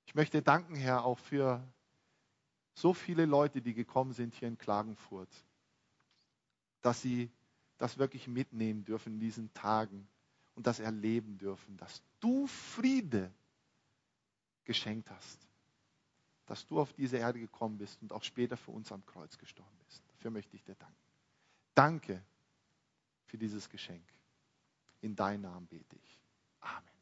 Ich 0.05 0.13
möchte 0.13 0.43
danken, 0.43 0.75
Herr, 0.75 1.03
auch 1.03 1.17
für 1.17 1.67
so 2.75 2.93
viele 2.93 3.25
Leute, 3.25 3.63
die 3.63 3.73
gekommen 3.73 4.13
sind 4.13 4.35
hier 4.35 4.47
in 4.47 4.59
Klagenfurt, 4.59 5.29
dass 6.83 7.01
sie 7.01 7.31
das 7.79 7.97
wirklich 7.97 8.27
mitnehmen 8.27 8.85
dürfen 8.85 9.13
in 9.13 9.19
diesen 9.19 9.51
Tagen 9.55 10.07
und 10.53 10.67
das 10.67 10.79
erleben 10.79 11.39
dürfen, 11.39 11.77
dass 11.77 12.03
du 12.19 12.45
Friede 12.45 13.33
geschenkt 14.65 15.09
hast, 15.09 15.47
dass 16.45 16.67
du 16.67 16.79
auf 16.79 16.93
diese 16.93 17.17
Erde 17.17 17.39
gekommen 17.39 17.77
bist 17.77 18.01
und 18.01 18.11
auch 18.11 18.23
später 18.23 18.57
für 18.57 18.71
uns 18.71 18.91
am 18.91 19.05
Kreuz 19.05 19.37
gestorben 19.37 19.77
bist. 19.85 20.03
Dafür 20.09 20.31
möchte 20.31 20.55
ich 20.55 20.63
dir 20.63 20.75
danken. 20.75 20.95
Danke 21.73 22.23
für 23.25 23.37
dieses 23.37 23.69
Geschenk. 23.69 24.07
In 25.01 25.15
deinem 25.15 25.41
Namen 25.41 25.67
bete 25.67 25.95
ich. 25.95 26.21
Amen. 26.61 26.92